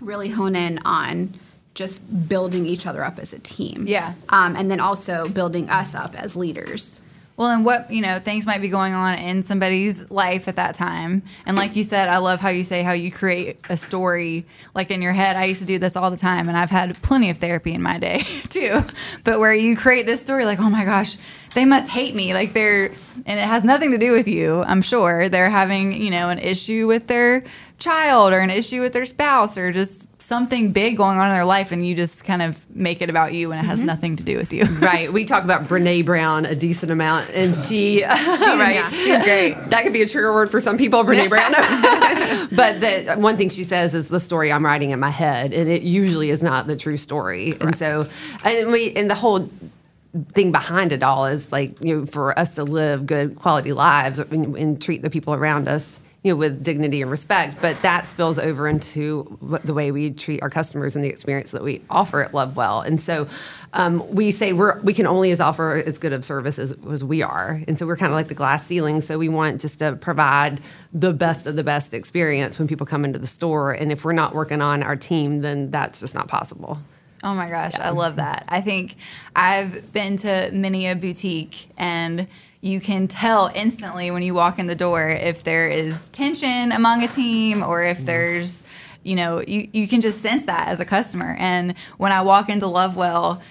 really 0.00 0.30
hone 0.30 0.56
in 0.56 0.78
on 0.86 1.34
just 1.74 2.28
building 2.28 2.66
each 2.66 2.86
other 2.86 3.02
up 3.02 3.18
as 3.18 3.32
a 3.32 3.38
team. 3.38 3.86
Yeah. 3.86 4.14
Um, 4.28 4.56
and 4.56 4.70
then 4.70 4.80
also 4.80 5.28
building 5.28 5.70
us 5.70 5.94
up 5.94 6.14
as 6.14 6.36
leaders. 6.36 7.02
Well, 7.36 7.50
and 7.50 7.64
what, 7.64 7.90
you 7.90 8.02
know, 8.02 8.18
things 8.18 8.46
might 8.46 8.60
be 8.60 8.68
going 8.68 8.92
on 8.92 9.18
in 9.18 9.42
somebody's 9.42 10.10
life 10.10 10.48
at 10.48 10.56
that 10.56 10.74
time. 10.74 11.22
And 11.46 11.56
like 11.56 11.74
you 11.74 11.82
said, 11.82 12.08
I 12.08 12.18
love 12.18 12.40
how 12.40 12.50
you 12.50 12.62
say 12.62 12.82
how 12.82 12.92
you 12.92 13.10
create 13.10 13.58
a 13.70 13.76
story 13.76 14.44
like 14.74 14.90
in 14.90 15.00
your 15.00 15.14
head. 15.14 15.34
I 15.34 15.44
used 15.44 15.62
to 15.62 15.66
do 15.66 15.78
this 15.78 15.96
all 15.96 16.10
the 16.10 16.18
time 16.18 16.48
and 16.48 16.58
I've 16.58 16.70
had 16.70 17.00
plenty 17.00 17.30
of 17.30 17.38
therapy 17.38 17.72
in 17.72 17.80
my 17.80 17.98
day 17.98 18.18
too. 18.50 18.82
But 19.24 19.40
where 19.40 19.54
you 19.54 19.76
create 19.76 20.04
this 20.04 20.20
story 20.20 20.44
like, 20.44 20.60
"Oh 20.60 20.68
my 20.68 20.84
gosh, 20.84 21.16
they 21.54 21.64
must 21.64 21.88
hate 21.88 22.14
me." 22.14 22.34
Like 22.34 22.52
they're 22.52 22.92
and 23.26 23.40
it 23.40 23.46
has 23.46 23.64
nothing 23.64 23.92
to 23.92 23.98
do 23.98 24.12
with 24.12 24.28
you, 24.28 24.62
I'm 24.62 24.82
sure. 24.82 25.28
They're 25.28 25.50
having, 25.50 26.00
you 26.00 26.10
know, 26.10 26.28
an 26.28 26.38
issue 26.38 26.86
with 26.86 27.06
their 27.06 27.44
child 27.82 28.32
or 28.32 28.38
an 28.38 28.50
issue 28.50 28.80
with 28.80 28.92
their 28.92 29.04
spouse 29.04 29.58
or 29.58 29.72
just 29.72 30.08
something 30.22 30.70
big 30.72 30.96
going 30.96 31.18
on 31.18 31.26
in 31.26 31.32
their 31.32 31.44
life 31.44 31.72
and 31.72 31.86
you 31.86 31.94
just 31.94 32.24
kind 32.24 32.40
of 32.40 32.70
make 32.74 33.02
it 33.02 33.10
about 33.10 33.34
you 33.34 33.50
and 33.50 33.60
it 33.60 33.64
has 33.64 33.78
mm-hmm. 33.78 33.86
nothing 33.86 34.16
to 34.16 34.22
do 34.22 34.36
with 34.36 34.52
you. 34.52 34.66
Right. 34.82 35.12
We 35.12 35.24
talk 35.24 35.44
about 35.44 35.62
Brene 35.62 36.04
Brown 36.04 36.44
a 36.44 36.56
decent 36.56 36.90
amount, 36.90 37.30
and 37.30 37.54
she, 37.54 37.96
she's 37.96 38.04
right. 38.06 38.74
yeah. 38.74 38.90
She's 38.90 39.20
great. 39.20 39.54
That 39.68 39.84
could 39.84 39.92
be 39.92 40.02
a 40.02 40.08
trigger 40.08 40.32
word 40.32 40.50
for 40.50 40.58
some 40.60 40.76
people, 40.76 41.04
Brene 41.04 41.28
Brown. 41.28 41.52
but 42.50 42.80
the 42.80 43.14
one 43.16 43.36
thing 43.36 43.48
she 43.48 43.62
says 43.62 43.94
is 43.94 44.08
the 44.08 44.18
story 44.18 44.50
I'm 44.50 44.64
writing 44.64 44.90
in 44.90 44.98
my 44.98 45.10
head, 45.10 45.52
and 45.52 45.68
it 45.68 45.82
usually 45.82 46.30
is 46.30 46.42
not 46.42 46.66
the 46.66 46.76
true 46.76 46.96
story. 46.96 47.54
And 47.60 47.76
so, 47.76 48.08
and 48.44 48.72
we, 48.72 48.92
and 48.94 49.08
the 49.08 49.14
whole 49.14 49.48
thing 50.32 50.50
behind 50.52 50.92
it 50.92 51.02
all 51.02 51.26
is 51.26 51.52
like 51.52 51.80
you 51.80 52.00
know 52.00 52.06
for 52.06 52.38
us 52.38 52.56
to 52.56 52.64
live 52.64 53.06
good 53.06 53.36
quality 53.36 53.72
lives 53.72 54.18
and, 54.18 54.56
and 54.56 54.82
treat 54.82 55.00
the 55.02 55.10
people 55.10 55.32
around 55.32 55.68
us 55.68 56.00
you 56.22 56.32
know 56.32 56.36
with 56.36 56.62
dignity 56.62 57.02
and 57.02 57.10
respect 57.10 57.60
but 57.60 57.80
that 57.82 58.06
spills 58.06 58.38
over 58.38 58.68
into 58.68 59.38
the 59.64 59.74
way 59.74 59.90
we 59.90 60.10
treat 60.10 60.42
our 60.42 60.50
customers 60.50 60.96
and 60.96 61.04
the 61.04 61.08
experience 61.08 61.50
that 61.52 61.62
we 61.62 61.80
offer 61.90 62.22
at 62.22 62.34
love 62.34 62.56
well. 62.56 62.80
And 62.80 63.00
so 63.00 63.28
um, 63.72 64.08
we 64.14 64.30
say 64.30 64.52
we're 64.52 64.80
we 64.80 64.92
can 64.92 65.06
only 65.06 65.30
as 65.30 65.40
offer 65.40 65.82
as 65.86 65.98
good 65.98 66.12
of 66.12 66.24
service 66.24 66.58
as, 66.58 66.74
as 66.90 67.04
we 67.04 67.22
are. 67.22 67.62
And 67.66 67.78
so 67.78 67.86
we're 67.86 67.96
kind 67.96 68.12
of 68.12 68.16
like 68.16 68.28
the 68.28 68.34
glass 68.34 68.66
ceiling. 68.66 69.00
So 69.00 69.18
we 69.18 69.28
want 69.28 69.60
just 69.60 69.78
to 69.78 69.96
provide 69.96 70.60
the 70.92 71.12
best 71.12 71.46
of 71.46 71.56
the 71.56 71.64
best 71.64 71.94
experience 71.94 72.58
when 72.58 72.68
people 72.68 72.86
come 72.86 73.04
into 73.04 73.18
the 73.18 73.26
store. 73.26 73.72
And 73.72 73.90
if 73.90 74.04
we're 74.04 74.12
not 74.12 74.34
working 74.34 74.60
on 74.60 74.82
our 74.82 74.96
team 74.96 75.40
then 75.40 75.70
that's 75.70 76.00
just 76.00 76.14
not 76.14 76.28
possible. 76.28 76.78
Oh 77.24 77.34
my 77.34 77.48
gosh, 77.48 77.76
I 77.76 77.90
love 77.90 78.16
that. 78.16 78.44
I 78.48 78.60
think 78.60 78.96
I've 79.36 79.92
been 79.92 80.16
to 80.18 80.50
many 80.52 80.88
a 80.88 80.96
boutique 80.96 81.68
and 81.78 82.26
you 82.62 82.80
can 82.80 83.08
tell 83.08 83.50
instantly 83.54 84.12
when 84.12 84.22
you 84.22 84.32
walk 84.34 84.60
in 84.60 84.68
the 84.68 84.74
door 84.76 85.10
if 85.10 85.42
there 85.42 85.68
is 85.68 86.08
tension 86.10 86.70
among 86.70 87.02
a 87.02 87.08
team 87.08 87.62
or 87.62 87.82
if 87.82 87.98
mm-hmm. 87.98 88.06
there's, 88.06 88.62
you 89.02 89.16
know, 89.16 89.42
you, 89.42 89.68
you 89.72 89.88
can 89.88 90.00
just 90.00 90.22
sense 90.22 90.44
that 90.44 90.68
as 90.68 90.78
a 90.78 90.84
customer. 90.84 91.34
And 91.40 91.76
when 91.98 92.12
I 92.12 92.22
walk 92.22 92.48
into 92.48 92.68
Lovewell, 92.68 93.42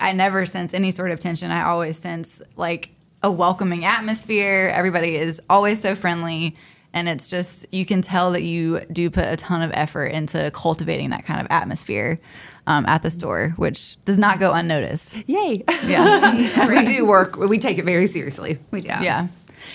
I 0.00 0.12
never 0.12 0.44
sense 0.44 0.74
any 0.74 0.90
sort 0.90 1.12
of 1.12 1.20
tension. 1.20 1.52
I 1.52 1.62
always 1.62 1.96
sense 1.96 2.42
like 2.56 2.90
a 3.22 3.30
welcoming 3.30 3.84
atmosphere. 3.84 4.72
Everybody 4.74 5.14
is 5.14 5.40
always 5.48 5.80
so 5.80 5.94
friendly. 5.94 6.56
And 6.96 7.10
it's 7.10 7.28
just, 7.28 7.66
you 7.72 7.84
can 7.84 8.00
tell 8.00 8.30
that 8.32 8.42
you 8.42 8.80
do 8.90 9.10
put 9.10 9.26
a 9.26 9.36
ton 9.36 9.60
of 9.60 9.70
effort 9.74 10.06
into 10.06 10.50
cultivating 10.52 11.10
that 11.10 11.26
kind 11.26 11.42
of 11.42 11.46
atmosphere 11.50 12.18
um, 12.66 12.86
at 12.86 13.02
the 13.02 13.10
store, 13.10 13.52
which 13.56 14.02
does 14.06 14.16
not 14.16 14.40
go 14.40 14.52
unnoticed. 14.54 15.16
yay 15.28 15.62
Yeah. 15.84 16.66
we 16.68 16.86
do 16.86 17.04
work 17.04 17.36
we 17.36 17.58
take 17.58 17.76
it 17.76 17.84
very 17.84 18.06
seriously 18.06 18.58
We 18.70 18.80
do. 18.80 18.88
yeah. 18.88 19.28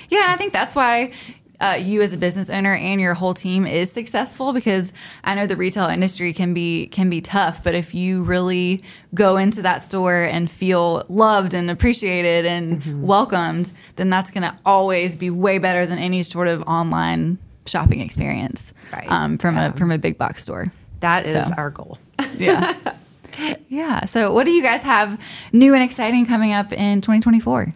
Yeah. 0.10 0.24
And 0.24 0.32
I 0.32 0.36
think 0.36 0.52
that's 0.52 0.74
why 0.76 1.14
uh, 1.62 1.76
you 1.80 2.02
as 2.02 2.14
a 2.14 2.18
business 2.18 2.50
owner 2.50 2.74
and 2.74 3.00
your 3.00 3.14
whole 3.14 3.34
team 3.34 3.66
is 3.66 3.92
successful 3.92 4.52
because 4.52 4.92
I 5.24 5.36
know 5.36 5.46
the 5.48 5.56
retail 5.56 5.86
industry 5.88 6.34
can 6.34 6.54
be 6.54 6.88
can 6.88 7.10
be 7.10 7.22
tough, 7.22 7.64
but 7.64 7.76
if 7.76 7.94
you 7.96 8.24
really 8.24 8.84
go 9.14 9.38
into 9.38 9.62
that 9.62 9.84
store 9.84 10.24
and 10.24 10.50
feel 10.50 11.04
loved 11.08 11.54
and 11.54 11.70
appreciated 11.72 12.46
and 12.46 13.04
welcomed, 13.04 13.72
then 13.96 14.10
that's 14.10 14.32
going 14.32 14.44
to 14.44 14.56
always 14.66 15.16
be 15.16 15.30
way 15.30 15.60
better 15.60 15.86
than 15.86 16.00
any 16.00 16.24
sort 16.24 16.48
of 16.48 16.62
online 16.64 17.38
shopping 17.68 18.02
experience 18.02 18.74
Right. 18.92 19.10
um, 19.10 19.38
from 19.38 19.58
a 19.58 19.72
from 19.74 19.92
a 19.92 19.98
big 19.98 20.18
box 20.18 20.42
store. 20.44 20.74
That 21.02 21.26
is 21.26 21.48
So. 21.48 21.54
our 21.58 21.70
goal. 21.70 21.98
Yeah. 22.38 22.74
yeah. 23.70 24.06
So, 24.06 24.34
what 24.34 24.46
do 24.46 24.52
you 24.52 24.62
guys 24.64 24.84
have 24.84 25.20
new 25.54 25.74
and 25.74 25.84
exciting 25.84 26.26
coming 26.26 26.54
up 26.54 26.72
in 26.74 27.02
2024? 27.02 27.74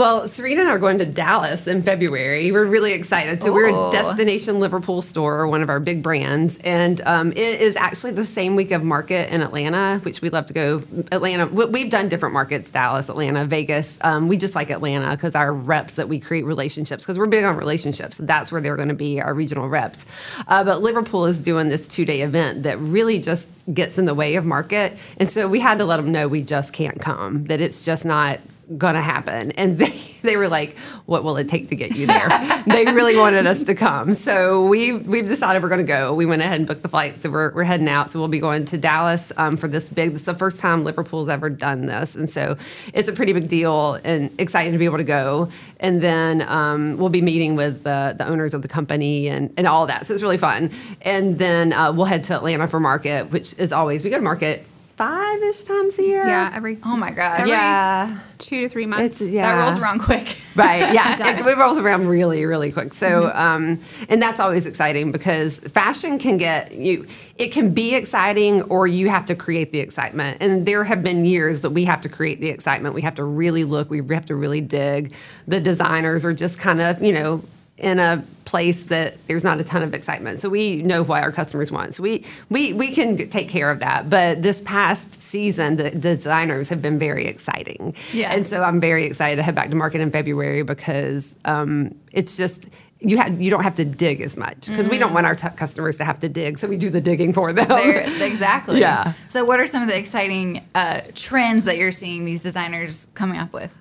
Well, 0.00 0.26
Serene 0.26 0.58
and 0.58 0.66
I 0.66 0.72
are 0.72 0.78
going 0.78 0.96
to 1.00 1.04
Dallas 1.04 1.66
in 1.66 1.82
February. 1.82 2.50
We're 2.52 2.64
really 2.64 2.94
excited. 2.94 3.42
So 3.42 3.52
we're 3.52 3.68
a 3.68 3.92
destination 3.92 4.58
Liverpool 4.58 5.02
store, 5.02 5.46
one 5.46 5.60
of 5.60 5.68
our 5.68 5.78
big 5.78 6.02
brands, 6.02 6.56
and 6.64 7.02
um, 7.02 7.32
it 7.32 7.60
is 7.60 7.76
actually 7.76 8.12
the 8.12 8.24
same 8.24 8.56
week 8.56 8.70
of 8.70 8.82
market 8.82 9.30
in 9.30 9.42
Atlanta, 9.42 9.98
which 10.02 10.22
we 10.22 10.30
love 10.30 10.46
to 10.46 10.54
go. 10.54 10.82
Atlanta, 11.12 11.48
we- 11.48 11.66
we've 11.66 11.90
done 11.90 12.08
different 12.08 12.32
markets: 12.32 12.70
Dallas, 12.70 13.10
Atlanta, 13.10 13.44
Vegas. 13.44 13.98
Um, 14.00 14.26
we 14.26 14.38
just 14.38 14.54
like 14.54 14.70
Atlanta 14.70 15.10
because 15.10 15.34
our 15.34 15.52
reps 15.52 15.96
that 15.96 16.08
we 16.08 16.18
create 16.18 16.46
relationships 16.46 17.02
because 17.02 17.18
we're 17.18 17.26
big 17.26 17.44
on 17.44 17.54
relationships. 17.58 18.16
That's 18.16 18.50
where 18.50 18.62
they're 18.62 18.76
going 18.76 18.88
to 18.88 18.94
be 18.94 19.20
our 19.20 19.34
regional 19.34 19.68
reps. 19.68 20.06
Uh, 20.48 20.64
but 20.64 20.80
Liverpool 20.80 21.26
is 21.26 21.42
doing 21.42 21.68
this 21.68 21.86
two-day 21.86 22.22
event 22.22 22.62
that 22.62 22.78
really 22.78 23.20
just 23.20 23.50
gets 23.74 23.98
in 23.98 24.06
the 24.06 24.14
way 24.14 24.36
of 24.36 24.46
market, 24.46 24.94
and 25.18 25.28
so 25.28 25.46
we 25.46 25.60
had 25.60 25.76
to 25.76 25.84
let 25.84 25.98
them 25.98 26.10
know 26.10 26.26
we 26.26 26.42
just 26.42 26.72
can't 26.72 26.98
come. 26.98 27.44
That 27.44 27.60
it's 27.60 27.84
just 27.84 28.06
not 28.06 28.40
gonna 28.76 29.02
happen. 29.02 29.52
And 29.52 29.78
they, 29.78 30.00
they 30.22 30.36
were 30.36 30.48
like 30.48 30.76
what 31.06 31.24
will 31.24 31.36
it 31.36 31.48
take 31.48 31.68
to 31.70 31.76
get 31.76 31.96
you 31.96 32.06
there? 32.06 32.28
They 32.66 32.84
really 32.84 33.16
wanted 33.16 33.46
us 33.46 33.64
to 33.64 33.74
come. 33.74 34.14
So 34.14 34.66
we 34.66 34.92
we've 34.92 35.26
decided 35.26 35.62
we're 35.62 35.70
gonna 35.70 35.82
go. 35.82 36.14
We 36.14 36.26
went 36.26 36.42
ahead 36.42 36.58
and 36.58 36.68
booked 36.68 36.82
the 36.82 36.88
flight. 36.88 37.18
So 37.18 37.30
we're, 37.30 37.52
we're 37.52 37.64
heading 37.64 37.88
out. 37.88 38.10
So 38.10 38.18
we'll 38.18 38.28
be 38.28 38.38
going 38.38 38.64
to 38.66 38.78
dallas 38.78 39.32
um, 39.36 39.56
for 39.56 39.66
this 39.66 39.88
big 39.88 40.12
this 40.12 40.22
is 40.22 40.26
the 40.26 40.34
first 40.34 40.60
time 40.60 40.84
liverpool's 40.84 41.28
ever 41.28 41.48
done 41.50 41.86
this. 41.86 42.14
And 42.14 42.28
so 42.28 42.56
it's 42.92 43.08
a 43.08 43.12
pretty 43.12 43.32
big 43.32 43.48
deal 43.48 43.94
and 44.04 44.30
exciting 44.38 44.72
to 44.72 44.78
be 44.78 44.84
able 44.84 44.98
to 44.98 45.04
go. 45.04 45.50
And 45.80 46.02
then 46.02 46.42
um, 46.42 46.98
we'll 46.98 47.08
be 47.08 47.22
meeting 47.22 47.56
with 47.56 47.82
the, 47.84 48.14
the 48.16 48.28
owners 48.28 48.52
of 48.52 48.60
the 48.60 48.68
company 48.68 49.28
and, 49.28 49.52
and 49.56 49.66
all 49.66 49.86
that. 49.86 50.06
So 50.06 50.12
it's 50.12 50.22
really 50.22 50.36
fun. 50.36 50.70
And 51.02 51.38
then 51.38 51.72
uh, 51.72 51.92
we'll 51.92 52.04
head 52.04 52.24
to 52.24 52.36
atlanta 52.36 52.68
for 52.68 52.78
market 52.78 53.30
which 53.30 53.58
is 53.58 53.72
always 53.72 54.04
we 54.04 54.10
go 54.10 54.16
to 54.16 54.22
market 54.22 54.66
five 55.00 55.42
ish 55.42 55.62
times 55.62 55.98
a 55.98 56.02
year. 56.02 56.26
Yeah, 56.26 56.52
every 56.54 56.76
Oh 56.84 56.94
my 56.94 57.10
god, 57.10 57.40
Every- 57.40 57.52
Yeah. 57.52 58.18
two 58.36 58.60
to 58.60 58.68
three 58.68 58.84
months. 58.84 59.22
It's 59.22 59.30
yeah. 59.30 59.56
That 59.56 59.64
rolls 59.64 59.78
around 59.78 60.00
quick. 60.00 60.36
Right. 60.56 60.92
Yeah. 60.92 61.16
does. 61.16 61.46
it, 61.46 61.50
it 61.50 61.56
rolls 61.56 61.78
around 61.78 62.06
really, 62.08 62.44
really 62.44 62.70
quick. 62.70 62.92
So, 62.92 63.30
um, 63.34 63.80
and 64.10 64.20
that's 64.20 64.40
always 64.40 64.66
exciting 64.66 65.10
because 65.10 65.58
fashion 65.60 66.18
can 66.18 66.36
get 66.36 66.74
you. 66.74 67.06
It 67.38 67.52
can 67.52 67.72
be 67.72 67.94
exciting, 67.94 68.60
or 68.62 68.86
you 68.86 69.08
have 69.08 69.24
to 69.26 69.34
create 69.34 69.72
the 69.72 69.78
excitement. 69.78 70.38
And 70.42 70.66
there 70.66 70.84
have 70.84 71.02
been 71.02 71.24
years 71.24 71.62
that 71.62 71.70
we 71.70 71.84
have 71.84 72.02
to 72.02 72.10
create 72.10 72.40
the 72.40 72.48
excitement. 72.50 72.94
We 72.94 73.02
have 73.02 73.14
to 73.14 73.24
really 73.24 73.64
look. 73.64 73.88
We 73.88 74.04
have 74.14 74.26
to 74.26 74.34
really 74.34 74.60
dig. 74.60 75.14
The 75.48 75.60
designers 75.60 76.24
are 76.26 76.34
just 76.34 76.58
kind 76.58 76.80
of, 76.82 77.00
you 77.02 77.12
know. 77.14 77.42
In 77.80 77.98
a 77.98 78.22
place 78.44 78.86
that 78.86 79.14
there's 79.28 79.44
not 79.44 79.60
a 79.60 79.64
ton 79.64 79.82
of 79.82 79.94
excitement, 79.94 80.40
so 80.40 80.48
we 80.48 80.82
know 80.82 81.02
what 81.02 81.22
our 81.22 81.32
customers 81.32 81.70
want. 81.72 81.94
So 81.94 82.02
we 82.02 82.24
we 82.48 82.72
we 82.72 82.92
can 82.92 83.16
take 83.30 83.48
care 83.48 83.70
of 83.70 83.78
that. 83.78 84.10
But 84.10 84.42
this 84.42 84.60
past 84.62 85.22
season, 85.22 85.76
the 85.76 85.90
designers 85.90 86.68
have 86.68 86.82
been 86.82 86.98
very 86.98 87.26
exciting. 87.26 87.94
Yeah. 88.12 88.32
and 88.32 88.46
so 88.46 88.62
I'm 88.62 88.80
very 88.80 89.06
excited 89.06 89.36
to 89.36 89.42
head 89.42 89.54
back 89.54 89.70
to 89.70 89.76
market 89.76 90.00
in 90.00 90.10
February 90.10 90.62
because 90.62 91.38
um, 91.44 91.94
it's 92.12 92.36
just 92.36 92.68
you 93.00 93.16
have 93.16 93.40
you 93.40 93.50
don't 93.50 93.62
have 93.62 93.76
to 93.76 93.84
dig 93.84 94.20
as 94.20 94.36
much 94.36 94.68
because 94.68 94.88
we 94.88 94.98
don't 94.98 95.14
want 95.14 95.26
our 95.26 95.34
t- 95.34 95.48
customers 95.56 95.96
to 95.98 96.04
have 96.04 96.18
to 96.20 96.28
dig, 96.28 96.58
so 96.58 96.68
we 96.68 96.76
do 96.76 96.90
the 96.90 97.00
digging 97.00 97.32
for 97.32 97.52
them. 97.52 97.68
There, 97.68 98.02
exactly. 98.22 98.80
Yeah. 98.90 99.12
So, 99.28 99.44
what 99.44 99.60
are 99.60 99.66
some 99.66 99.82
of 99.82 99.88
the 99.88 99.96
exciting 99.96 100.62
uh, 100.74 101.00
trends 101.14 101.64
that 101.64 101.76
you're 101.78 101.92
seeing 101.92 102.24
these 102.24 102.42
designers 102.42 103.08
coming 103.14 103.38
up 103.38 103.52
with? 103.52 103.76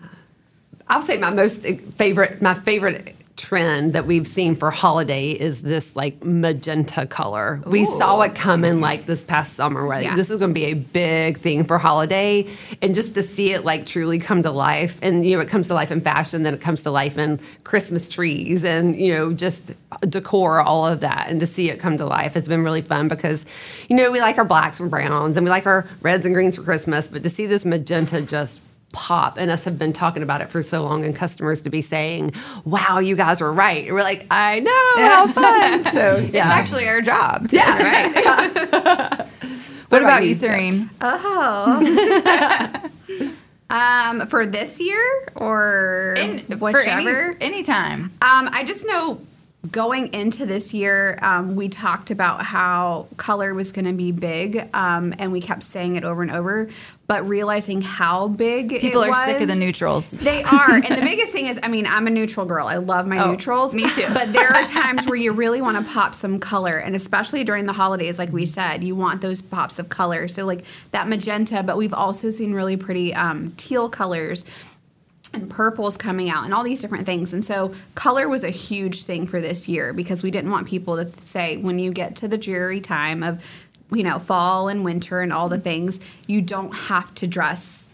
I'll 0.87 1.01
say 1.01 1.17
my 1.17 1.29
most 1.29 1.63
favorite, 1.63 2.41
my 2.41 2.53
favorite 2.53 3.15
trend 3.39 3.93
that 3.93 4.05
we've 4.05 4.27
seen 4.27 4.53
for 4.55 4.69
holiday 4.69 5.31
is 5.31 5.61
this 5.61 5.95
like 5.95 6.23
magenta 6.23 7.07
color. 7.07 7.61
We 7.65 7.85
saw 7.85 8.19
it 8.21 8.35
coming 8.35 8.81
like 8.81 9.05
this 9.05 9.23
past 9.23 9.53
summer. 9.53 9.87
Right, 9.87 10.03
Yeah. 10.03 10.15
this 10.15 10.29
is 10.29 10.37
going 10.37 10.51
to 10.51 10.59
be 10.59 10.65
a 10.65 10.73
big 10.73 11.37
thing 11.37 11.63
for 11.63 11.77
holiday, 11.77 12.45
and 12.81 12.93
just 12.93 13.15
to 13.15 13.21
see 13.21 13.53
it 13.53 13.63
like 13.63 13.85
truly 13.85 14.19
come 14.19 14.43
to 14.43 14.51
life, 14.51 14.99
and 15.01 15.25
you 15.25 15.35
know, 15.35 15.41
it 15.41 15.47
comes 15.47 15.69
to 15.69 15.73
life 15.73 15.89
in 15.91 16.01
fashion, 16.01 16.43
then 16.43 16.53
it 16.53 16.61
comes 16.61 16.83
to 16.83 16.91
life 16.91 17.17
in 17.17 17.39
Christmas 17.63 18.09
trees, 18.09 18.65
and 18.65 18.95
you 18.95 19.13
know, 19.15 19.31
just 19.33 19.71
decor, 20.09 20.59
all 20.59 20.85
of 20.85 20.99
that, 20.99 21.27
and 21.29 21.39
to 21.39 21.45
see 21.45 21.69
it 21.69 21.79
come 21.79 21.97
to 21.97 22.05
life 22.05 22.33
has 22.33 22.47
been 22.47 22.63
really 22.63 22.81
fun 22.81 23.07
because, 23.07 23.45
you 23.89 23.95
know, 23.95 24.11
we 24.11 24.19
like 24.19 24.37
our 24.37 24.45
blacks 24.45 24.79
and 24.81 24.91
browns, 24.91 25.37
and 25.37 25.45
we 25.45 25.49
like 25.49 25.65
our 25.65 25.87
reds 26.01 26.25
and 26.25 26.35
greens 26.35 26.57
for 26.57 26.63
Christmas, 26.63 27.07
but 27.07 27.23
to 27.23 27.29
see 27.29 27.45
this 27.45 27.63
magenta 27.63 28.21
just 28.21 28.59
pop 28.91 29.37
and 29.37 29.51
us 29.51 29.65
have 29.65 29.77
been 29.77 29.93
talking 29.93 30.23
about 30.23 30.41
it 30.41 30.49
for 30.49 30.61
so 30.63 30.81
long 30.83 31.05
and 31.05 31.15
customers 31.15 31.61
to 31.61 31.69
be 31.69 31.79
saying 31.81 32.31
wow 32.65 32.97
you 32.99 33.15
guys 33.15 33.39
were 33.39 33.53
right 33.53 33.85
and 33.85 33.93
we're 33.93 34.01
like 34.01 34.25
i 34.31 34.59
know 34.59 34.93
how 34.97 35.27
fun 35.27 35.83
so 35.93 36.17
yeah 36.33 36.45
It's 36.47 36.55
actually 36.57 36.87
our 36.87 36.99
job. 37.01 37.49
too, 37.49 37.57
Yeah. 37.57 37.77
Right. 37.83 39.27
what 39.89 40.01
about 40.01 40.25
you, 40.25 40.33
Serene? 40.33 40.89
Oh. 41.01 41.79
um, 43.69 44.25
for 44.27 44.45
this 44.45 44.79
year 44.79 45.27
or 45.35 46.15
In- 46.17 46.39
for 46.39 46.57
whichever. 46.57 47.35
any, 47.39 47.53
anytime. 47.55 48.05
Um, 48.21 48.49
I 48.51 48.63
just 48.65 48.85
know 48.85 49.21
going 49.71 50.13
into 50.13 50.45
this 50.45 50.73
year, 50.73 51.19
um, 51.21 51.55
we 51.55 51.67
talked 51.67 52.11
about 52.11 52.43
how 52.43 53.07
color 53.17 53.53
was 53.53 53.71
going 53.71 53.85
to 53.85 53.93
be 53.93 54.11
big, 54.11 54.69
um, 54.73 55.13
and 55.19 55.31
we 55.31 55.41
kept 55.41 55.63
saying 55.63 55.95
it 55.97 56.03
over 56.03 56.21
and 56.21 56.31
over. 56.31 56.69
But 57.07 57.27
realizing 57.27 57.81
how 57.81 58.27
big 58.27 58.69
People 58.79 59.03
are 59.03 59.25
sick 59.25 59.41
of 59.41 59.47
the 59.47 59.55
neutrals. 59.55 60.07
They 60.11 60.43
are, 60.43 60.75
and 60.75 60.85
the 60.85 61.01
biggest 61.03 61.31
thing 61.31 61.47
is, 61.47 61.59
I 61.63 61.67
mean, 61.67 61.87
I'm 61.87 62.05
a 62.05 62.11
neutral 62.11 62.45
girl. 62.45 62.67
I 62.67 62.75
love 62.75 63.07
my 63.07 63.17
Oh, 63.23 63.31
neutrals. 63.31 63.73
me 63.73 63.89
too. 63.89 64.05
But 64.13 64.31
there 64.31 64.47
are 64.53 64.63
times 64.65 65.07
where 65.07 65.15
you 65.17 65.31
really 65.31 65.59
want 65.59 65.83
to 65.83 65.91
pop 65.91 66.13
some 66.13 66.39
color, 66.39 66.77
and 66.77 66.95
especially 66.95 67.43
during 67.43 67.65
the 67.65 67.73
holidays, 67.73 68.19
like 68.19 68.31
we 68.31 68.45
said, 68.45 68.83
you 68.83 68.95
want 68.95 69.21
those 69.21 69.41
pops 69.41 69.79
of 69.79 69.89
color. 69.89 70.27
So 70.27 70.45
like 70.45 70.63
that 70.91 71.07
magenta, 71.07 71.63
but 71.63 71.77
we've 71.77 71.95
also 71.95 72.29
seen 72.29 72.53
really 72.53 72.77
pretty 72.77 73.13
um, 73.15 73.53
teal 73.57 73.89
colors 73.89 74.45
and 75.33 75.49
purples 75.49 75.95
coming 75.97 76.29
out 76.29 76.43
and 76.45 76.53
all 76.53 76.63
these 76.63 76.81
different 76.81 77.05
things. 77.05 77.33
And 77.33 77.43
so 77.45 77.73
color 77.95 78.27
was 78.27 78.43
a 78.43 78.49
huge 78.49 79.03
thing 79.03 79.27
for 79.27 79.39
this 79.39 79.67
year 79.67 79.93
because 79.93 80.23
we 80.23 80.31
didn't 80.31 80.51
want 80.51 80.67
people 80.67 80.95
to 80.97 81.11
say 81.21 81.57
when 81.57 81.77
you 81.79 81.91
get 81.91 82.15
to 82.17 82.27
the 82.27 82.37
dreary 82.37 82.81
time 82.81 83.21
of 83.23 83.67
you 83.91 84.03
know 84.03 84.19
fall 84.19 84.69
and 84.69 84.83
winter 84.85 85.21
and 85.21 85.31
all 85.33 85.49
the 85.49 85.59
things, 85.59 85.99
you 86.27 86.41
don't 86.41 86.71
have 86.71 87.13
to 87.15 87.27
dress 87.27 87.93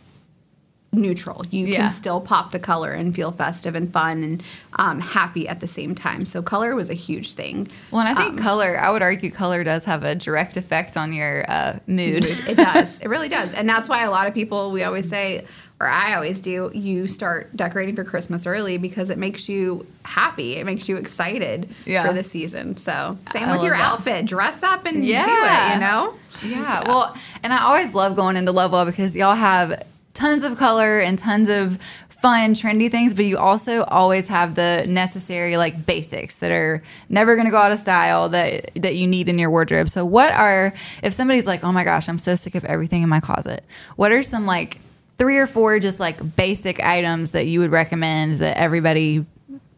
neutral. 0.91 1.43
You 1.51 1.67
Yeah. 1.67 1.77
can 1.77 1.91
still 1.91 2.21
pop 2.21 2.51
the 2.51 2.59
color 2.59 2.91
and 2.91 3.13
feel 3.13 3.31
festive 3.31 3.75
and 3.75 3.91
fun 3.91 4.23
and 4.23 4.43
um, 4.79 5.01
happy 5.01 5.45
at 5.45 5.59
the 5.59 5.67
same 5.67 5.93
time. 5.93 6.23
So 6.23 6.41
color 6.41 6.73
was 6.73 6.89
a 6.89 6.93
huge 6.93 7.33
thing. 7.33 7.67
Well, 7.91 7.99
and 8.05 8.07
I 8.09 8.13
think 8.21 8.31
Um, 8.31 8.37
color, 8.37 8.79
I 8.79 8.89
would 8.91 9.01
argue 9.01 9.29
color 9.29 9.65
does 9.65 9.83
have 9.85 10.05
a 10.05 10.15
direct 10.15 10.55
effect 10.55 10.95
on 10.95 11.11
your 11.11 11.43
uh, 11.49 11.79
mood. 11.85 12.25
It 12.25 12.55
does. 12.55 12.99
It 12.99 13.09
really 13.09 13.27
does. 13.27 13.51
And 13.51 13.67
that's 13.67 13.89
why 13.89 14.03
a 14.05 14.09
lot 14.11 14.27
of 14.27 14.33
people, 14.33 14.71
we 14.71 14.83
always 14.83 15.09
say, 15.09 15.43
or 15.79 15.87
I 15.87 16.15
always 16.15 16.39
do, 16.41 16.71
you 16.73 17.05
start 17.07 17.55
decorating 17.55 17.95
for 17.95 18.03
Christmas 18.05 18.45
early 18.47 18.77
because 18.77 19.09
it 19.09 19.17
makes 19.17 19.49
you 19.49 19.85
happy. 20.05 20.53
It 20.55 20.65
makes 20.65 20.87
you 20.87 20.95
excited 20.97 21.67
Yeah. 21.85 22.07
for 22.07 22.13
the 22.13 22.23
season. 22.23 22.77
So, 22.77 23.17
same 23.33 23.43
I 23.43 23.51
with 23.53 23.63
your 23.63 23.75
that. 23.75 23.91
outfit. 23.93 24.25
Dress 24.25 24.63
up 24.63 24.85
and 24.85 24.95
do 25.01 25.11
it, 25.11 25.73
you 25.73 25.79
know? 25.79 26.13
Yeah. 26.45 26.83
Well, 26.87 27.15
and 27.43 27.51
I 27.53 27.63
always 27.63 27.93
love 27.93 28.15
going 28.15 28.37
into 28.37 28.51
Lovewell 28.53 28.85
because 28.85 29.17
y'all 29.17 29.35
have 29.35 29.83
tons 30.13 30.43
of 30.43 30.57
color 30.57 30.99
and 30.99 31.19
tons 31.19 31.49
of 31.49 31.77
fun, 32.09 32.55
trendy 32.55 32.89
things, 32.89 33.13
but 33.13 33.25
you 33.25 33.37
also 33.37 33.83
always 33.83 34.27
have 34.29 34.55
the 34.55 34.85
necessary 34.87 35.57
like 35.57 35.85
basics 35.85 36.35
that 36.37 36.51
are 36.51 36.81
never 37.09 37.35
going 37.35 37.45
to 37.45 37.51
go 37.51 37.57
out 37.57 37.71
of 37.73 37.79
style 37.79 38.29
that 38.29 38.73
that 38.75 38.95
you 38.95 39.05
need 39.07 39.27
in 39.29 39.37
your 39.37 39.49
wardrobe. 39.49 39.89
So 39.89 40.05
what 40.05 40.33
are 40.33 40.73
if 41.03 41.13
somebody's 41.13 41.45
like, 41.45 41.63
"Oh 41.63 41.71
my 41.71 41.83
gosh, 41.83 42.07
I'm 42.09 42.17
so 42.17 42.35
sick 42.35 42.55
of 42.55 42.63
everything 42.65 43.03
in 43.03 43.09
my 43.09 43.19
closet." 43.19 43.63
What 43.97 44.11
are 44.11 44.23
some 44.23 44.45
like 44.45 44.79
three 45.17 45.37
or 45.37 45.47
four 45.47 45.79
just 45.79 45.99
like 45.99 46.35
basic 46.35 46.81
items 46.83 47.31
that 47.31 47.45
you 47.45 47.59
would 47.61 47.71
recommend 47.71 48.35
that 48.35 48.57
everybody 48.57 49.25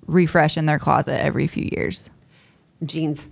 refresh 0.07 0.57
in 0.57 0.65
their 0.65 0.79
closet 0.79 1.21
every 1.23 1.47
few 1.47 1.69
years? 1.71 2.09
jeans 2.85 3.27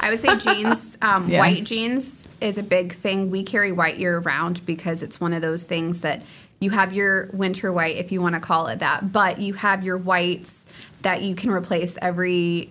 I 0.00 0.10
would 0.10 0.20
say 0.20 0.36
jeans, 0.38 0.98
um, 1.02 1.28
Yeah. 1.28 1.38
white 1.40 1.64
jeans 1.64 2.28
is 2.40 2.58
a 2.58 2.62
big 2.62 2.92
thing. 2.92 3.30
We 3.30 3.42
carry 3.42 3.72
white 3.72 3.96
year 3.98 4.18
round 4.18 4.64
because 4.66 5.02
it's 5.02 5.18
one 5.20 5.32
of 5.32 5.40
those 5.40 5.64
things 5.64 6.02
that 6.02 6.22
you 6.60 6.70
have 6.70 6.92
your 6.92 7.28
winter 7.32 7.72
white, 7.72 7.96
if 7.96 8.12
you 8.12 8.20
want 8.20 8.34
to 8.34 8.40
call 8.40 8.66
it 8.68 8.78
that, 8.80 9.12
but 9.12 9.40
you 9.40 9.54
have 9.54 9.82
your 9.82 9.96
whites 9.98 10.66
that 11.02 11.22
you 11.22 11.34
can 11.34 11.50
replace 11.50 11.96
every 12.02 12.70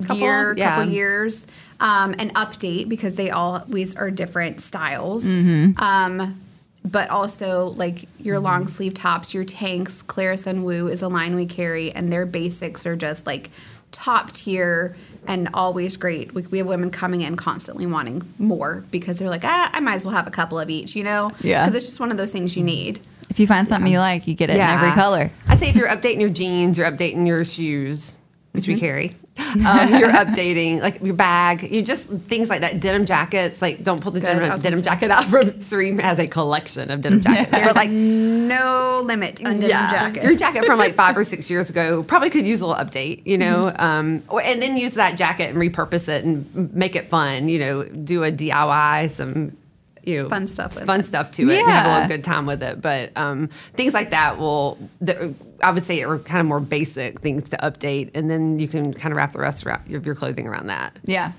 Couple, 0.00 0.16
year, 0.18 0.54
yeah. 0.56 0.74
couple 0.76 0.92
years, 0.92 1.46
um, 1.78 2.16
and 2.18 2.34
update 2.34 2.88
because 2.88 3.14
they 3.14 3.30
always 3.30 3.94
are 3.94 4.10
different 4.10 4.60
styles. 4.60 5.24
Mm-hmm. 5.24 5.80
Um, 5.82 6.40
but 6.84 7.08
also 7.10 7.68
like 7.76 8.06
your 8.18 8.38
long 8.38 8.66
sleeve 8.66 8.94
tops, 8.94 9.32
your 9.34 9.44
tanks, 9.44 10.02
Clara 10.02 10.34
Sunwoo 10.36 10.90
is 10.90 11.02
a 11.02 11.08
line 11.08 11.34
we 11.34 11.46
carry, 11.46 11.90
and 11.92 12.12
their 12.12 12.26
basics 12.26 12.86
are 12.86 12.96
just 12.96 13.26
like 13.26 13.50
top 13.90 14.32
tier 14.32 14.94
and 15.26 15.48
always 15.54 15.96
great. 15.96 16.34
We, 16.34 16.42
we 16.42 16.58
have 16.58 16.66
women 16.66 16.90
coming 16.90 17.20
in 17.22 17.36
constantly 17.36 17.86
wanting 17.86 18.22
more 18.38 18.84
because 18.90 19.18
they're 19.18 19.30
like, 19.30 19.44
ah, 19.44 19.70
I 19.72 19.80
might 19.80 19.94
as 19.94 20.04
well 20.04 20.14
have 20.14 20.26
a 20.26 20.30
couple 20.32 20.58
of 20.58 20.68
each, 20.68 20.94
you 20.96 21.04
know? 21.04 21.32
Yeah. 21.40 21.64
Because 21.64 21.76
it's 21.76 21.86
just 21.86 22.00
one 22.00 22.10
of 22.10 22.16
those 22.18 22.32
things 22.32 22.56
you 22.56 22.64
need. 22.64 23.00
If 23.30 23.40
you 23.40 23.46
find 23.46 23.66
something 23.66 23.90
you 23.90 24.00
like, 24.00 24.26
you 24.26 24.34
get 24.34 24.50
it 24.50 24.56
in 24.56 24.60
every 24.60 24.90
color. 24.90 25.30
I'd 25.48 25.58
say 25.60 25.70
if 25.70 25.76
you're 25.76 25.88
updating 25.88 26.20
your 26.20 26.28
jeans, 26.30 26.76
you're 26.76 26.90
updating 26.90 27.26
your 27.26 27.44
shoes, 27.44 28.18
which 28.52 28.64
Mm-hmm. 28.64 28.72
we 28.74 28.80
carry. 28.80 29.12
Um, 29.54 29.94
you're 29.94 30.10
updating 30.24 30.80
like 30.80 31.00
your 31.00 31.14
bag. 31.14 31.70
You 31.70 31.80
just 31.82 32.08
things 32.08 32.50
like 32.50 32.60
that. 32.62 32.80
Denim 32.80 33.04
jackets. 33.06 33.62
Like 33.62 33.82
don't 33.84 34.00
pull 34.00 34.10
the 34.12 34.18
Good, 34.20 34.26
denim, 34.26 34.58
denim 34.60 34.82
jacket 34.82 35.10
out 35.12 35.24
from 35.30 35.60
Serene 35.60 35.98
has 36.00 36.18
a 36.18 36.26
collection 36.26 36.90
of 36.90 37.00
denim 37.02 37.20
jackets. 37.20 37.50
There's 37.52 37.76
like 37.76 37.88
no 37.90 39.02
limit 39.04 39.44
on 39.44 39.54
denim 39.54 39.68
yeah, 39.70 39.90
jackets. 39.90 40.24
your 40.24 40.36
jacket 40.36 40.64
from 40.64 40.78
like 40.80 40.94
five 40.96 41.16
or 41.16 41.22
six 41.24 41.48
years 41.50 41.70
ago 41.70 42.02
probably 42.02 42.30
could 42.30 42.44
use 42.46 42.60
a 42.62 42.66
little 42.66 42.84
update, 42.84 43.24
you 43.26 43.38
know, 43.38 43.66
Mm-hmm. 43.66 43.80
um, 43.84 44.22
or, 44.28 44.40
and 44.42 44.60
then 44.60 44.76
use 44.76 44.94
that 44.94 45.16
jacket 45.16 45.50
and 45.50 45.56
repurpose 45.58 46.08
it 46.08 46.24
and 46.24 46.74
make 46.74 46.96
it 46.96 47.06
fun. 47.08 47.48
You 47.48 47.58
know, 47.60 47.82
do 47.84 48.24
a 48.24 48.32
DIY, 48.32 49.10
some 49.10 49.56
you 50.06 50.28
Fun 50.28 50.46
stuff 50.46 50.74
with 50.74 50.86
fun 50.86 51.00
it. 51.00 51.06
stuff 51.06 51.30
to 51.32 51.50
it, 51.50 51.58
and 51.58 51.70
have 51.70 51.86
a 51.86 51.94
little 51.94 52.16
good 52.16 52.24
time 52.24 52.46
with 52.46 52.62
it. 52.62 52.80
But 52.80 53.16
um, 53.16 53.48
things 53.74 53.94
like 53.94 54.10
that 54.10 54.38
will, 54.38 54.78
the, 55.00 55.34
I 55.62 55.70
would 55.70 55.84
say, 55.84 56.02
are 56.02 56.18
kind 56.18 56.40
of 56.40 56.46
more 56.46 56.60
basic 56.60 57.20
things 57.20 57.48
to 57.50 57.56
update, 57.58 58.10
and 58.14 58.30
then 58.30 58.58
you 58.58 58.68
can 58.68 58.92
kind 58.94 59.12
of 59.12 59.16
wrap 59.16 59.32
the 59.32 59.38
rest 59.40 59.64
of 59.64 59.88
your 59.88 60.14
clothing 60.14 60.46
around 60.46 60.66
that. 60.68 60.98
Yeah, 61.04 61.32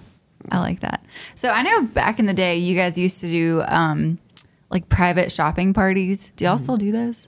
I 0.51 0.59
like 0.59 0.81
that. 0.81 1.05
So 1.35 1.49
I 1.49 1.61
know 1.63 1.83
back 1.83 2.19
in 2.19 2.25
the 2.25 2.33
day, 2.33 2.57
you 2.57 2.75
guys 2.75 2.97
used 2.97 3.21
to 3.21 3.27
do 3.27 3.63
um, 3.67 4.17
like 4.69 4.89
private 4.89 5.31
shopping 5.31 5.73
parties. 5.73 6.29
Do 6.35 6.45
y'all 6.45 6.57
still 6.57 6.77
do 6.77 6.91
those? 6.91 7.27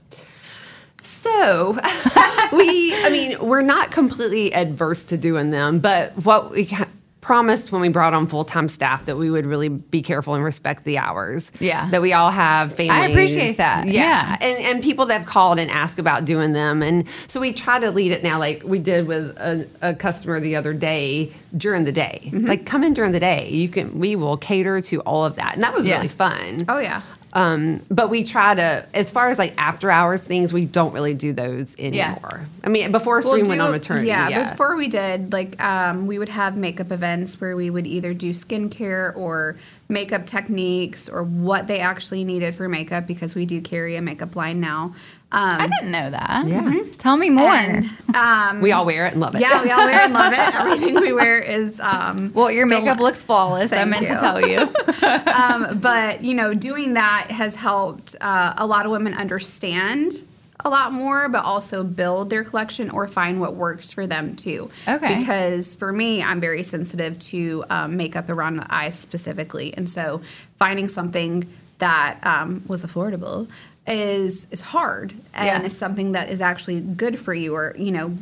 So 1.01 1.71
we, 2.51 2.95
I 3.05 3.09
mean, 3.11 3.39
we're 3.39 3.61
not 3.61 3.91
completely 3.91 4.53
adverse 4.53 5.05
to 5.05 5.17
doing 5.17 5.51
them, 5.51 5.79
but 5.79 6.11
what 6.25 6.51
we 6.51 6.65
promised 7.27 7.73
when 7.73 7.81
we 7.81 7.89
brought 7.89 8.13
on 8.13 8.25
full 8.25 8.45
time 8.45 8.69
staff 8.69 9.03
that 9.05 9.17
we 9.17 9.29
would 9.29 9.45
really 9.45 9.67
be 9.67 10.01
careful 10.01 10.33
and 10.33 10.41
respect 10.45 10.85
the 10.85 10.97
hours. 10.97 11.51
Yeah. 11.59 11.89
that 11.89 12.01
we 12.01 12.13
all 12.13 12.31
have 12.31 12.73
families. 12.73 12.91
I 13.01 13.05
appreciate 13.07 13.57
that. 13.57 13.85
Yeah. 13.89 14.37
and 14.39 14.57
and 14.63 14.81
people 14.83 15.07
that 15.07 15.17
have 15.19 15.27
called 15.27 15.59
and 15.59 15.69
asked 15.69 15.99
about 15.99 16.23
doing 16.23 16.53
them, 16.53 16.81
and 16.81 17.03
so 17.27 17.41
we 17.41 17.51
try 17.51 17.79
to 17.79 17.91
lead 17.91 18.13
it 18.13 18.23
now, 18.23 18.39
like 18.39 18.63
we 18.63 18.79
did 18.79 19.07
with 19.07 19.37
a, 19.37 19.67
a 19.81 19.93
customer 19.93 20.39
the 20.39 20.55
other 20.55 20.73
day 20.73 21.29
during 21.55 21.83
the 21.83 21.91
day. 21.91 22.21
Mm-hmm. 22.23 22.45
Like 22.47 22.65
come 22.65 22.83
in 22.85 22.93
during 22.93 23.11
the 23.11 23.19
day. 23.19 23.49
You 23.49 23.67
can, 23.67 23.99
we 23.99 24.15
will 24.15 24.37
cater 24.37 24.79
to 24.81 25.01
all 25.01 25.25
of 25.25 25.35
that, 25.35 25.53
and 25.55 25.63
that 25.63 25.73
was 25.75 25.85
Yeah. 25.85 25.95
really 25.97 26.07
fun. 26.07 26.63
Oh, 26.69 26.79
yeah. 26.79 27.01
Um, 27.37 27.81
but 27.91 28.09
we 28.09 28.23
try 28.23 28.55
to, 28.55 28.83
as 28.95 29.11
far 29.11 29.29
as 29.29 29.37
like 29.37 29.53
after 29.59 29.91
hours 29.91 30.25
things, 30.27 30.51
we 30.51 30.65
don't 30.65 30.91
really 30.91 31.13
do 31.13 31.33
those 31.33 31.75
anymore. 31.77 32.41
Yeah. 32.41 32.45
I 32.63 32.69
mean, 32.69 32.91
before 32.91 33.17
We'll 33.19 33.33
Serene 33.33 33.47
went 33.47 33.61
on 33.61 33.69
maternity, 33.69 34.07
Yeah, 34.07 34.27
yeah, 34.27 34.49
before 34.49 34.75
we 34.75 34.87
did, 34.87 35.31
like, 35.31 35.61
um, 35.61 36.07
we 36.07 36.17
would 36.17 36.29
have 36.29 36.57
makeup 36.57 36.91
events 36.91 37.39
where 37.39 37.55
we 37.55 37.69
would 37.69 37.85
either 37.85 38.15
do 38.15 38.31
skincare 38.31 39.15
or 39.15 39.55
makeup 39.87 40.25
techniques 40.25 41.07
or 41.07 41.21
what 41.21 41.67
they 41.67 41.79
actually 41.79 42.23
needed 42.23 42.55
for 42.55 42.67
makeup 42.67 43.05
because 43.05 43.35
we 43.35 43.45
do 43.45 43.61
carry 43.61 43.95
a 43.95 44.01
makeup 44.01 44.35
line 44.35 44.59
now. 44.59 44.95
Um, 45.29 45.59
I 45.59 45.67
didn't 45.67 45.91
know 45.91 46.09
that. 46.09 46.47
Yeah. 46.47 46.83
Tell 46.93 47.17
me 47.17 47.29
more. 47.29 47.49
and, 47.49 47.89
um, 48.15 48.61
we 48.61 48.71
all 48.71 48.85
wear 48.85 49.07
it 49.07 49.11
and 49.11 49.19
love 49.19 49.35
it. 49.35 49.41
yeah, 49.41 49.61
we 49.61 49.71
all 49.71 49.85
wear 49.85 49.99
it 49.99 50.05
and 50.05 50.13
love 50.13 50.31
it. 50.31 50.39
Everything 50.55 50.95
we 50.95 51.11
wear 51.11 51.41
is 51.41 51.81
um, 51.81 52.31
well, 52.33 52.49
your 52.49 52.65
makeup 52.65 52.99
looks 52.99 53.21
flawless. 53.21 53.73
I 53.73 53.83
Thank 53.83 53.89
meant 53.89 54.07
to 54.07 54.13
tell 54.13 54.47
you. 54.47 54.59
um, 55.33 55.79
but 55.79 56.23
you 56.23 56.33
know, 56.33 56.53
doing 56.53 56.93
that 56.93 57.27
has 57.31 57.55
helped 57.55 58.15
uh, 58.21 58.53
a 58.57 58.65
lot 58.65 58.85
of 58.85 58.91
women 58.93 59.13
understand 59.13 60.23
a 60.63 60.69
lot 60.69 60.93
more, 60.93 61.27
but 61.27 61.43
also 61.43 61.83
build 61.83 62.29
their 62.29 62.45
collection 62.45 62.89
or 62.89 63.07
find 63.07 63.41
what 63.41 63.53
works 63.53 63.91
for 63.91 64.07
them 64.07 64.35
too. 64.35 64.71
Okay. 64.87 65.19
Because 65.19 65.75
for 65.75 65.91
me, 65.91 66.23
I'm 66.23 66.39
very 66.39 66.63
sensitive 66.63 67.19
to 67.19 67.65
um, 67.69 67.97
makeup 67.97 68.29
around 68.29 68.55
the 68.55 68.73
eyes 68.73 68.97
specifically, 68.97 69.73
and 69.73 69.89
so 69.89 70.19
finding 70.57 70.87
something 70.87 71.47
that 71.79 72.17
um, 72.23 72.63
was 72.67 72.85
affordable 72.85 73.47
is 73.87 74.47
is 74.51 74.61
hard 74.61 75.13
and 75.33 75.45
Yeah. 75.45 75.61
is 75.63 75.77
something 75.77 76.11
that 76.13 76.29
is 76.29 76.41
actually 76.41 76.81
good 76.81 77.17
for 77.17 77.33
you 77.33 77.55
or 77.55 77.73
you 77.77 77.91
know 77.91 78.17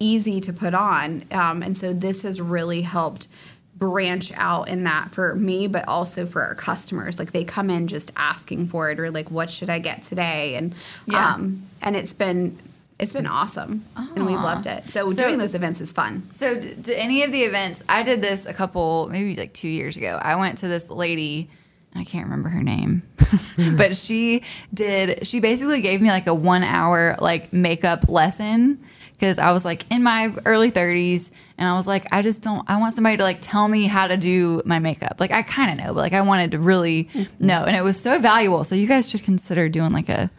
easy 0.00 0.40
to 0.40 0.52
put 0.52 0.74
on 0.74 1.24
um, 1.30 1.62
and 1.62 1.76
so 1.76 1.92
this 1.92 2.22
has 2.22 2.40
really 2.40 2.82
helped 2.82 3.28
branch 3.76 4.32
out 4.36 4.68
in 4.68 4.84
that 4.84 5.10
for 5.12 5.34
me 5.34 5.66
but 5.66 5.86
also 5.88 6.24
for 6.26 6.42
our 6.42 6.54
customers 6.54 7.18
like 7.18 7.32
they 7.32 7.44
come 7.44 7.68
in 7.70 7.88
just 7.88 8.10
asking 8.16 8.66
for 8.66 8.90
it 8.90 9.00
or 9.00 9.10
like 9.10 9.30
what 9.30 9.50
should 9.50 9.68
i 9.70 9.78
get 9.80 10.02
today 10.04 10.54
and 10.54 10.74
Yeah. 11.06 11.34
um 11.34 11.62
and 11.82 11.96
it's 11.96 12.12
been 12.12 12.56
it's 12.98 13.12
been 13.12 13.26
awesome 13.26 13.84
and 13.96 14.24
we've 14.26 14.36
loved 14.40 14.66
it 14.66 14.88
so, 14.90 15.08
So- 15.08 15.24
doing 15.24 15.38
those 15.38 15.54
events 15.56 15.80
is 15.80 15.92
fun 15.92 16.22
So, 16.30 16.54
d- 16.60 16.94
any 16.94 17.24
of 17.24 17.32
the 17.32 17.42
events? 17.42 17.82
I 17.88 18.04
did 18.04 18.20
this 18.20 18.46
a 18.46 18.54
couple, 18.54 19.08
maybe 19.10 19.34
like 19.34 19.52
two 19.52 19.68
years 19.68 19.96
ago. 19.96 20.20
I 20.22 20.36
went 20.36 20.58
to 20.58 20.68
this 20.68 20.88
lady. 20.88 21.50
I 21.94 22.04
can't 22.04 22.24
remember 22.24 22.48
her 22.48 22.62
name, 22.62 23.02
but 23.76 23.96
she 23.96 24.42
did. 24.72 25.26
She 25.26 25.40
basically 25.40 25.82
gave 25.82 26.00
me 26.00 26.08
like 26.08 26.26
a 26.26 26.34
one 26.34 26.64
hour 26.64 27.16
like 27.20 27.52
makeup 27.52 28.08
lesson 28.08 28.82
because 29.12 29.38
I 29.38 29.52
was 29.52 29.64
like 29.64 29.90
in 29.90 30.02
my 30.02 30.34
early 30.46 30.70
30s 30.70 31.30
and 31.58 31.68
I 31.68 31.76
was 31.76 31.86
like, 31.86 32.06
I 32.10 32.22
just 32.22 32.42
don't. 32.42 32.68
I 32.68 32.78
want 32.78 32.94
somebody 32.94 33.18
to 33.18 33.22
like 33.22 33.38
tell 33.40 33.68
me 33.68 33.86
how 33.86 34.08
to 34.08 34.16
do 34.16 34.62
my 34.64 34.78
makeup. 34.78 35.16
Like 35.20 35.30
I 35.30 35.42
kind 35.42 35.70
of 35.78 35.84
know, 35.84 35.94
but 35.94 36.00
like 36.00 36.12
I 36.12 36.22
wanted 36.22 36.52
to 36.52 36.58
really 36.58 37.04
mm-hmm. 37.04 37.44
know, 37.44 37.64
and 37.64 37.76
it 37.76 37.82
was 37.82 38.00
so 38.00 38.18
valuable. 38.18 38.64
So 38.64 38.74
you 38.74 38.86
guys 38.86 39.08
should 39.08 39.22
consider 39.22 39.68
doing 39.68 39.92
like 39.92 40.08
a 40.08 40.30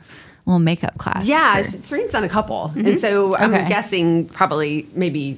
little 0.46 0.60
makeup 0.60 0.98
class. 0.98 1.28
Yeah, 1.28 1.58
for- 1.58 1.64
Serene's 1.64 2.12
done 2.12 2.24
a 2.24 2.30
couple, 2.30 2.72
and 2.76 2.86
mm-hmm. 2.86 2.98
so 2.98 3.36
I'm 3.38 3.54
Okay. 3.54 3.70
guessing 3.70 4.28
probably 4.28 4.88
maybe 4.96 5.38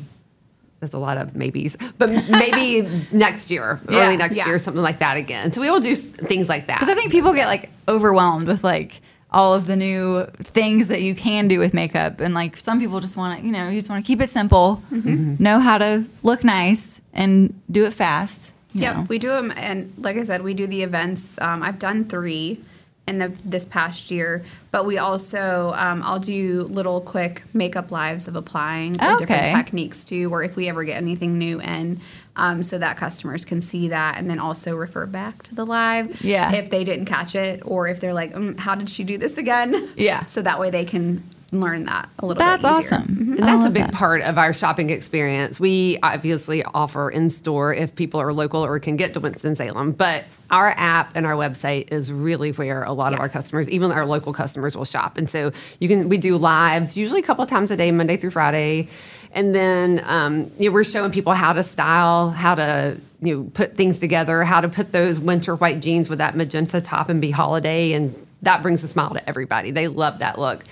there's 0.86 0.94
a 0.94 1.00
lot 1.00 1.18
of 1.18 1.36
maybes, 1.36 1.76
but 1.98 2.10
maybe 2.30 2.88
next 3.12 3.50
year, 3.50 3.80
Yeah, 3.90 4.06
early 4.06 4.18
next 4.18 4.38
yeah. 4.38 4.46
year, 4.46 4.60
something 4.60 4.84
like 4.84 5.00
that 5.00 5.18
again. 5.18 5.52
So 5.52 5.60
we 5.62 5.72
will 5.72 5.80
do 5.80 5.96
things 5.96 6.48
like 6.48 6.68
that. 6.68 6.80
Because 6.80 6.90
I 6.90 6.94
think 6.96 7.12
people 7.12 7.34
get 7.34 7.48
like 7.48 7.70
overwhelmed 7.88 8.48
with 8.48 8.64
like 8.64 9.02
all 9.32 9.54
of 9.56 9.66
the 9.66 9.76
new 9.76 10.26
things 10.44 10.88
that 10.90 11.02
you 11.02 11.16
can 11.16 11.48
do 11.48 11.58
with 11.60 11.74
makeup, 11.74 12.20
and 12.22 12.34
like 12.36 12.56
some 12.56 12.80
people 12.80 13.00
just 13.00 13.18
want 13.18 13.40
to, 13.40 13.46
you 13.46 13.52
know, 13.52 13.68
you 13.68 13.80
just 13.80 13.90
want 13.90 14.04
to 14.04 14.08
keep 14.08 14.22
it 14.22 14.30
simple, 14.30 14.82
Mm-hmm. 14.92 15.44
know 15.44 15.60
how 15.60 15.78
to 15.80 16.06
look 16.24 16.44
nice, 16.44 17.02
and 17.14 17.60
do 17.72 17.86
it 17.86 17.94
fast. 17.94 18.52
you 18.74 18.82
Yep, 18.82 18.96
know. 18.96 19.06
we 19.10 19.18
do 19.18 19.30
them, 19.30 19.52
and 19.58 19.92
like 19.98 20.18
I 20.18 20.24
said, 20.24 20.44
we 20.44 20.54
do 20.54 20.68
the 20.68 20.84
events. 20.84 21.42
Um, 21.42 21.64
I've 21.64 21.80
done 21.80 22.06
three 22.06 22.60
in 23.08 23.20
the 23.20 23.32
this 23.46 23.66
past 23.66 24.10
year, 24.10 24.44
but 24.72 24.86
we 24.86 24.98
also 24.98 25.74
um, 25.76 26.02
I'll 26.04 26.20
do 26.20 26.64
little 26.64 27.02
quick 27.02 27.44
makeup 27.54 27.92
lives 27.92 28.28
of 28.28 28.36
applying 28.36 28.94
the 28.94 29.16
different 29.20 29.46
techniques 29.46 30.04
too, 30.06 30.32
or 30.32 30.44
if 30.44 30.56
we 30.56 30.68
ever 30.70 30.84
get 30.84 30.98
anything 30.98 31.38
new 31.38 31.62
in, 31.62 32.00
um, 32.36 32.64
so 32.64 32.78
that 32.80 32.98
customers 32.98 33.46
can 33.46 33.62
see 33.62 33.90
that 33.90 34.18
and 34.18 34.30
then 34.30 34.40
also 34.40 34.76
refer 34.76 35.06
back 35.06 35.44
to 35.44 35.56
the 35.56 35.66
live. 35.66 36.22
Yeah. 36.24 36.54
if 36.54 36.70
they 36.70 36.84
didn't 36.84 37.06
catch 37.06 37.36
it, 37.36 37.62
or 37.66 37.88
if 37.88 38.00
they're 38.02 38.14
like, 38.14 38.34
mm, 38.34 38.58
"How 38.58 38.76
did 38.76 38.90
she 38.90 39.04
do 39.04 39.18
this 39.18 39.38
again?" 39.38 39.90
Yeah. 39.96 40.26
so 40.26 40.42
that 40.42 40.60
way 40.60 40.72
they 40.72 40.86
can 40.86 41.24
learn 41.52 41.86
that 41.86 42.10
a 42.20 42.26
little. 42.26 42.40
That's 42.40 42.64
bit 42.64 42.72
easier. 42.72 42.98
awesome. 42.98 43.36
And 43.38 43.48
that's 43.48 43.66
a 43.66 43.70
big 43.70 43.86
that. 43.86 43.94
part 43.94 44.22
of 44.22 44.38
our 44.38 44.54
shopping 44.54 44.90
experience. 44.90 45.60
We 45.60 46.00
obviously 46.02 46.64
offer 46.64 47.10
in 47.10 47.30
store 47.30 47.74
if 47.74 47.96
people 47.96 48.20
are 48.20 48.34
local 48.34 48.66
or 48.66 48.80
can 48.80 48.96
get 48.96 49.14
to 49.14 49.20
Winston-Salem, 49.20 49.92
but 49.92 50.26
our 50.52 50.70
app 50.70 51.16
and 51.16 51.26
our 51.26 51.34
website 51.34 51.92
is 51.92 52.12
really 52.12 52.52
where 52.52 52.84
a 52.84 52.94
lot 52.94 53.14
of 53.14 53.20
our 53.20 53.30
customers, 53.30 53.70
even 53.70 53.92
our 53.92 54.06
local 54.06 54.34
customers, 54.34 54.76
will 54.76 54.86
shop. 54.86 55.18
And 55.18 55.30
so 55.30 55.52
you 55.80 55.88
can 55.88 56.10
we 56.10 56.18
do 56.18 56.38
lives 56.38 56.96
usually 56.98 57.22
a 57.22 57.24
couple 57.24 57.44
of 57.44 57.50
times 57.50 57.72
a 57.72 57.78
day, 57.78 57.92
Monday 57.92 58.18
through 58.18 58.32
Friday. 58.32 58.90
And 59.32 59.54
then 59.54 60.02
um, 60.06 60.52
you 60.58 60.70
know, 60.70 60.74
we're 60.74 60.84
showing 60.84 61.12
people 61.12 61.34
how 61.34 61.54
to 61.54 61.64
style, 61.64 62.30
how 62.30 62.56
to 62.56 62.98
you 63.22 63.36
know 63.36 63.50
put 63.54 63.76
things 63.76 64.00
together, 64.00 64.44
how 64.44 64.62
to 64.62 64.70
put 64.70 64.92
those 64.92 65.20
winter 65.20 65.56
white 65.56 65.82
jeans 65.82 66.10
with 66.10 66.20
that 66.20 66.36
magenta 66.36 66.80
top 66.82 67.10
and 67.10 67.20
be 67.20 67.32
holiday, 67.32 67.94
and 67.94 68.16
that 68.46 68.64
brings 68.64 68.84
a 68.84 68.88
smile 68.88 69.12
to 69.12 69.30
everybody. 69.30 69.72
They 69.72 69.88
love 69.88 70.20
that 70.20 70.40
look. 70.40 70.64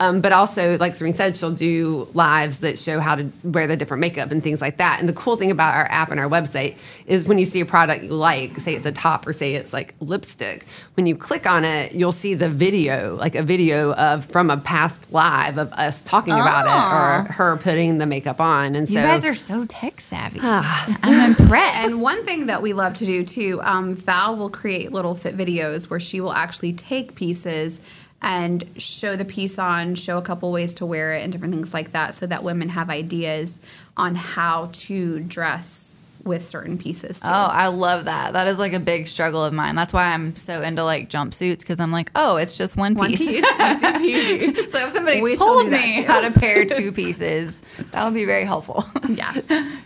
Um, 0.00 0.20
but 0.20 0.32
also, 0.32 0.78
like 0.78 0.94
Serene 0.94 1.12
said, 1.14 1.36
she'll 1.36 1.52
do 1.52 2.08
lives 2.14 2.60
that 2.60 2.78
show 2.78 2.98
how 3.00 3.14
to 3.16 3.30
wear 3.44 3.66
the 3.66 3.76
different 3.76 4.00
makeup 4.00 4.30
and 4.30 4.42
things 4.42 4.60
like 4.60 4.78
that. 4.78 5.00
And 5.00 5.08
the 5.08 5.12
cool 5.12 5.36
thing 5.36 5.50
about 5.50 5.74
our 5.74 5.84
app 5.90 6.10
and 6.10 6.18
our 6.18 6.28
website 6.28 6.76
is 7.06 7.26
when 7.26 7.38
you 7.38 7.44
see 7.44 7.60
a 7.60 7.66
product 7.66 8.04
you 8.04 8.10
like, 8.14 8.58
say 8.58 8.74
it's 8.74 8.86
a 8.86 8.92
top 8.92 9.26
or 9.26 9.32
say 9.32 9.54
it's 9.54 9.72
like 9.72 9.94
lipstick, 10.00 10.64
when 10.94 11.06
you 11.06 11.16
click 11.16 11.46
on 11.46 11.64
it, 11.64 11.92
you'll 11.92 12.12
see 12.12 12.34
the 12.34 12.48
video, 12.48 13.16
like 13.16 13.34
a 13.34 13.42
video 13.42 13.92
of 13.94 14.24
from 14.26 14.50
a 14.50 14.56
past 14.56 15.12
live 15.12 15.58
of 15.58 15.72
us 15.72 16.02
talking 16.04 16.32
about 16.34 16.66
Oh. 16.66 16.70
it 16.70 17.28
or 17.28 17.32
her 17.34 17.56
putting 17.56 17.98
the 17.98 18.06
makeup 18.06 18.40
on. 18.40 18.74
And 18.76 18.88
so 18.88 18.98
You 19.00 19.04
guys 19.06 19.24
are 19.26 19.34
so 19.34 19.64
tech 19.66 20.00
savvy. 20.00 20.40
I'm 20.42 21.30
impressed. 21.30 21.88
And 21.88 22.00
one 22.00 22.24
thing 22.24 22.46
that 22.46 22.62
we 22.62 22.72
love 22.72 22.94
to 22.94 23.06
do 23.06 23.24
too, 23.24 23.60
um, 23.62 23.94
Val 23.94 24.36
will 24.36 24.50
create 24.50 24.92
little 24.92 25.14
fit 25.14 25.36
videos 25.36 25.90
where 25.90 26.00
she 26.00 26.20
will 26.20 26.32
actually 26.32 26.72
take 26.72 27.14
pieces 27.22 27.80
and 28.20 28.64
show 28.76 29.14
the 29.16 29.24
piece 29.24 29.58
on, 29.58 29.94
show 29.94 30.18
a 30.18 30.22
couple 30.22 30.50
ways 30.50 30.74
to 30.74 30.86
wear 30.86 31.12
it, 31.14 31.22
and 31.22 31.32
different 31.32 31.54
things 31.54 31.72
like 31.74 31.92
that, 31.92 32.14
so 32.14 32.26
that 32.26 32.42
women 32.42 32.68
have 32.68 32.88
ideas 32.90 33.60
on 33.96 34.14
how 34.14 34.70
to 34.72 35.20
dress 35.20 35.91
with 36.24 36.44
certain 36.44 36.78
pieces. 36.78 37.20
Too. 37.20 37.28
Oh, 37.28 37.48
I 37.50 37.68
love 37.68 38.06
that. 38.06 38.32
That 38.32 38.46
is 38.46 38.58
like 38.58 38.72
a 38.72 38.80
big 38.80 39.06
struggle 39.06 39.44
of 39.44 39.52
mine. 39.52 39.74
That's 39.74 39.92
why 39.92 40.12
I'm 40.12 40.36
so 40.36 40.62
into 40.62 40.84
like 40.84 41.08
jumpsuits 41.08 41.60
because 41.60 41.80
I'm 41.80 41.92
like, 41.92 42.10
oh, 42.14 42.36
it's 42.36 42.56
just 42.56 42.76
one 42.76 42.94
piece. 42.94 42.98
One 42.98 43.10
piece. 43.10 43.20
piece, 43.20 43.44
easy 44.00 44.38
peasy. 44.52 44.56
so 44.70 44.86
if 44.86 44.92
somebody 44.92 45.20
We 45.20 45.36
told 45.36 45.68
me 45.68 46.02
how 46.02 46.20
to 46.20 46.30
pair 46.38 46.64
two 46.66 46.92
pieces, 46.92 47.62
that 47.90 48.04
would 48.04 48.14
be 48.14 48.24
very 48.24 48.44
helpful. 48.44 48.84
yeah. 49.08 49.32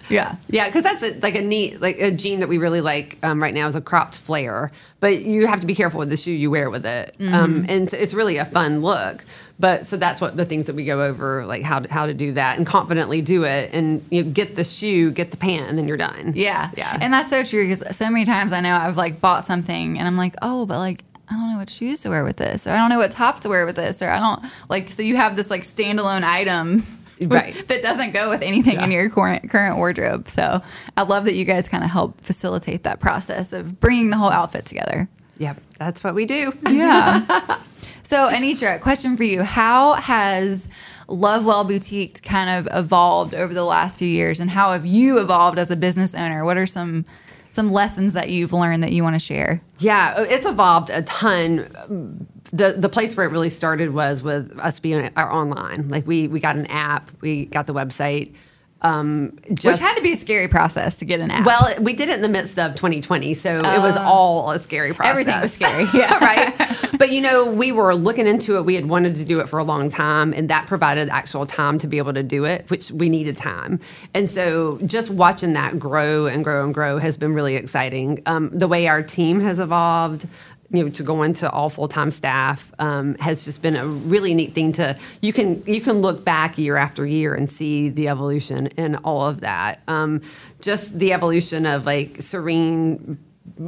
yeah. 0.08 0.36
Yeah, 0.48 0.66
because 0.66 0.82
that's 0.82 1.02
a, 1.02 1.18
like 1.20 1.34
a 1.34 1.42
neat, 1.42 1.80
like 1.80 2.00
a 2.00 2.10
jean 2.10 2.40
that 2.40 2.48
we 2.48 2.58
really 2.58 2.80
like 2.80 3.18
um, 3.22 3.42
right 3.42 3.54
now 3.54 3.66
is 3.66 3.76
a 3.76 3.80
cropped 3.80 4.18
flare. 4.18 4.70
But 5.00 5.22
you 5.22 5.46
have 5.46 5.60
to 5.60 5.66
be 5.66 5.74
careful 5.74 5.98
with 5.98 6.08
the 6.08 6.16
shoe 6.16 6.32
you 6.32 6.50
wear 6.50 6.70
with 6.70 6.86
it, 6.86 7.16
um, 7.20 7.66
and 7.68 7.88
so 7.88 7.98
it's 7.98 8.14
really 8.14 8.38
a 8.38 8.46
fun 8.46 8.80
look. 8.80 9.24
But 9.58 9.86
so 9.86 9.96
that's 9.96 10.20
what 10.20 10.36
the 10.36 10.44
things 10.44 10.64
that 10.64 10.74
we 10.74 10.84
go 10.84 11.02
over, 11.02 11.46
like 11.46 11.62
how 11.62 11.78
to, 11.78 11.90
how 11.90 12.06
to 12.06 12.12
do 12.12 12.32
that 12.32 12.58
and 12.58 12.66
confidently 12.66 13.22
do 13.22 13.44
it, 13.44 13.72
and 13.72 14.04
you 14.10 14.22
know, 14.22 14.30
get 14.30 14.54
the 14.54 14.64
shoe, 14.64 15.10
get 15.10 15.30
the 15.30 15.38
pant, 15.38 15.70
and 15.70 15.78
then 15.78 15.88
you're 15.88 15.96
done. 15.96 16.32
Yeah. 16.34 16.70
yeah. 16.76 16.98
And 17.00 17.12
that's 17.12 17.30
so 17.30 17.42
true 17.42 17.66
because 17.66 17.96
so 17.96 18.10
many 18.10 18.26
times 18.26 18.52
I 18.52 18.60
know 18.60 18.76
I've 18.76 18.98
like 18.98 19.20
bought 19.20 19.44
something 19.44 19.98
and 19.98 20.06
I'm 20.06 20.18
like, 20.18 20.34
oh, 20.42 20.66
but 20.66 20.78
like, 20.78 21.04
I 21.28 21.34
don't 21.34 21.50
know 21.50 21.58
what 21.58 21.70
shoes 21.70 22.00
to 22.02 22.10
wear 22.10 22.22
with 22.22 22.36
this, 22.36 22.66
or 22.66 22.70
I 22.70 22.76
don't 22.76 22.90
know 22.90 22.98
what 22.98 23.10
top 23.10 23.40
to 23.40 23.48
wear 23.48 23.64
with 23.64 23.76
this, 23.76 24.02
or 24.02 24.10
I 24.10 24.18
don't 24.18 24.44
like. 24.68 24.90
So 24.90 25.02
you 25.02 25.16
have 25.16 25.36
this 25.36 25.50
like 25.50 25.62
standalone 25.62 26.22
item. 26.22 26.84
Right. 27.18 27.54
that 27.68 27.80
doesn't 27.80 28.12
go 28.12 28.28
with 28.28 28.42
anything 28.42 28.78
in 28.78 28.90
your 28.90 29.08
current 29.08 29.48
current 29.48 29.78
wardrobe. 29.78 30.28
So 30.28 30.60
I 30.98 31.02
love 31.04 31.24
that 31.24 31.32
you 31.32 31.46
guys 31.46 31.66
kind 31.66 31.82
of 31.82 31.88
help 31.88 32.20
facilitate 32.20 32.82
that 32.82 33.00
process 33.00 33.54
of 33.54 33.80
bringing 33.80 34.10
the 34.10 34.18
whole 34.18 34.28
outfit 34.28 34.66
together. 34.66 35.08
Yep, 35.38 35.58
that's 35.78 36.04
what 36.04 36.14
we 36.14 36.26
do. 36.26 36.52
Yeah. 36.68 37.58
so, 38.06 38.28
Anitra, 38.30 38.80
question 38.80 39.16
for 39.16 39.24
you: 39.24 39.42
How 39.42 39.94
has 39.94 40.68
Love 41.08 41.44
Well 41.46 41.64
Boutique 41.64 42.22
kind 42.22 42.50
of 42.50 42.68
evolved 42.76 43.34
over 43.34 43.52
the 43.52 43.64
last 43.64 43.98
few 43.98 44.08
years, 44.08 44.40
and 44.40 44.50
how 44.50 44.72
have 44.72 44.86
you 44.86 45.18
evolved 45.20 45.58
as 45.58 45.70
a 45.70 45.76
business 45.76 46.14
owner? 46.14 46.44
What 46.44 46.56
are 46.56 46.66
some 46.66 47.04
some 47.52 47.72
lessons 47.72 48.12
that 48.12 48.28
you've 48.30 48.52
learned 48.52 48.82
that 48.82 48.92
you 48.92 49.02
want 49.02 49.14
to 49.14 49.18
share? 49.18 49.60
Yeah, 49.78 50.14
uh, 50.16 50.26
it's 50.28 50.46
evolved 50.46 50.90
a 50.90 51.02
ton. 51.02 52.26
The 52.52 52.72
the 52.78 52.88
place 52.88 53.16
where 53.16 53.26
it 53.26 53.30
really 53.32 53.48
started 53.50 53.92
was 53.92 54.22
with 54.22 54.56
us 54.60 54.78
being 54.78 55.10
our 55.16 55.32
online. 55.32 55.88
Like 55.88 56.06
we 56.06 56.28
we 56.28 56.38
got 56.38 56.56
an 56.56 56.66
app, 56.66 57.10
we 57.20 57.46
got 57.46 57.66
the 57.66 57.74
website. 57.74 58.34
Um, 58.82 59.38
Which 59.48 59.62
had 59.64 59.94
to 59.96 60.02
be 60.02 60.12
a 60.12 60.16
scary 60.16 60.48
process 60.48 60.96
to 60.96 61.06
get 61.06 61.20
an 61.20 61.30
app. 61.30 61.46
well, 61.46 61.74
we 61.80 61.94
did 61.94 62.10
it 62.10 62.16
in 62.16 62.22
the 62.22 62.28
midst 62.28 62.58
of 62.58 62.74
2020, 62.76 63.32
so 63.34 63.56
it 63.56 63.62
was 63.80 63.96
all 63.96 64.50
a 64.50 64.58
scary 64.58 64.92
process. 64.92 65.10
everything 65.12 65.40
was 65.40 65.52
scary. 65.54 65.86
Yeah. 65.94 66.18
right. 66.22 66.54
But 66.98 67.12
you 67.12 67.20
know, 67.20 67.50
we 67.50 67.72
were 67.72 67.94
looking 67.94 68.26
into 68.26 68.56
it. 68.56 68.64
We 68.64 68.74
had 68.74 68.86
wanted 68.86 69.16
to 69.16 69.24
do 69.24 69.40
it 69.40 69.48
for 69.48 69.58
a 69.58 69.64
long 69.64 69.90
time, 69.90 70.32
and 70.32 70.48
that 70.50 70.66
provided 70.66 71.08
actual 71.08 71.46
time 71.46 71.78
to 71.78 71.86
be 71.86 71.98
able 71.98 72.14
to 72.14 72.22
do 72.22 72.44
it, 72.44 72.70
which 72.70 72.90
we 72.90 73.08
needed 73.08 73.36
time. 73.36 73.80
And 74.14 74.30
so, 74.30 74.78
just 74.86 75.10
watching 75.10 75.52
that 75.54 75.78
grow 75.78 76.26
and 76.26 76.42
grow 76.44 76.64
and 76.64 76.72
grow 76.72 76.98
has 76.98 77.16
been 77.16 77.34
really 77.34 77.54
exciting. 77.56 78.22
Um, 78.26 78.50
the 78.50 78.68
way 78.68 78.86
our 78.86 79.02
team 79.02 79.40
has 79.40 79.60
evolved. 79.60 80.26
you 80.70 80.82
know 80.82 80.90
to 80.90 81.02
go 81.04 81.22
into 81.22 81.48
all 81.48 81.70
full 81.70 81.86
time 81.86 82.10
staff 82.10 82.72
um, 82.78 83.14
has 83.16 83.44
just 83.44 83.62
been 83.62 83.76
a 83.76 83.86
really 83.86 84.34
neat 84.34 84.52
thing 84.52 84.72
to 84.72 84.98
you 85.20 85.32
can 85.32 85.62
you 85.64 85.80
can 85.80 86.00
look 86.02 86.24
back 86.24 86.58
year 86.58 86.76
after 86.76 87.06
year 87.06 87.34
and 87.34 87.48
see 87.48 87.88
the 87.88 88.08
evolution 88.08 88.66
in 88.68 88.96
all 88.96 89.26
of 89.26 89.40
that. 89.42 89.80
Um, 89.86 90.22
just 90.60 90.98
the 90.98 91.12
evolution 91.12 91.66
of 91.66 91.86
like 91.86 92.20
Serene, 92.20 93.18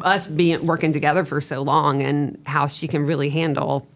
us 0.03 0.27
being 0.27 0.67
working 0.67 0.93
together 0.93 1.25
for 1.25 1.41
so 1.41 1.63
long, 1.63 2.03
and 2.03 2.41
how 2.47 2.67
she 2.67 2.89
can 2.89 3.05
really 3.05 3.31
handle 3.31 3.87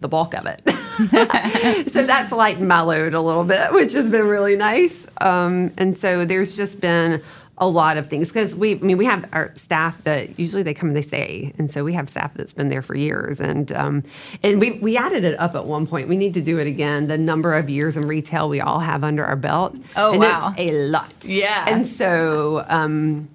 the 0.00 0.08
bulk 0.08 0.34
of 0.34 0.46
it. 0.46 1.88
so 1.90 2.04
that's 2.04 2.32
lightened 2.32 2.68
my 2.68 2.80
load 2.80 3.14
a 3.14 3.20
little 3.20 3.44
bit, 3.44 3.72
which 3.72 3.92
has 3.94 4.10
been 4.10 4.26
really 4.26 4.56
nice. 4.56 5.06
Um, 5.20 5.72
and 5.78 5.96
so 5.96 6.24
there's 6.24 6.56
just 6.56 6.80
been 6.80 7.22
a 7.58 7.66
lot 7.66 7.96
of 7.96 8.08
things 8.08 8.28
because 8.28 8.56
we, 8.56 8.74
I 8.74 8.78
mean, 8.78 8.98
we 8.98 9.04
have 9.04 9.28
our 9.32 9.54
staff 9.56 10.02
that 10.04 10.38
usually 10.38 10.62
they 10.62 10.74
come 10.74 10.88
and 10.88 10.96
they 10.96 11.02
stay, 11.02 11.54
and 11.58 11.70
so 11.70 11.84
we 11.84 11.92
have 11.92 12.08
staff 12.08 12.34
that's 12.34 12.52
been 12.52 12.68
there 12.68 12.82
for 12.82 12.96
years, 12.96 13.40
and 13.40 13.70
um, 13.72 14.02
and 14.42 14.60
we 14.60 14.72
we 14.80 14.96
added 14.96 15.24
it 15.24 15.38
up 15.38 15.54
at 15.54 15.64
one 15.64 15.86
point. 15.86 16.08
We 16.08 16.16
need 16.16 16.34
to 16.34 16.42
do 16.42 16.58
it 16.58 16.66
again. 16.66 17.06
The 17.06 17.18
number 17.18 17.54
of 17.54 17.70
years 17.70 17.96
in 17.96 18.06
retail 18.08 18.48
we 18.48 18.60
all 18.60 18.80
have 18.80 19.04
under 19.04 19.24
our 19.24 19.36
belt. 19.36 19.76
Oh, 19.96 20.12
and 20.12 20.20
wow. 20.20 20.54
it's 20.56 20.70
a 20.70 20.88
lot. 20.88 21.14
Yeah. 21.22 21.66
and 21.68 21.86
so. 21.86 22.64
Um, 22.68 23.28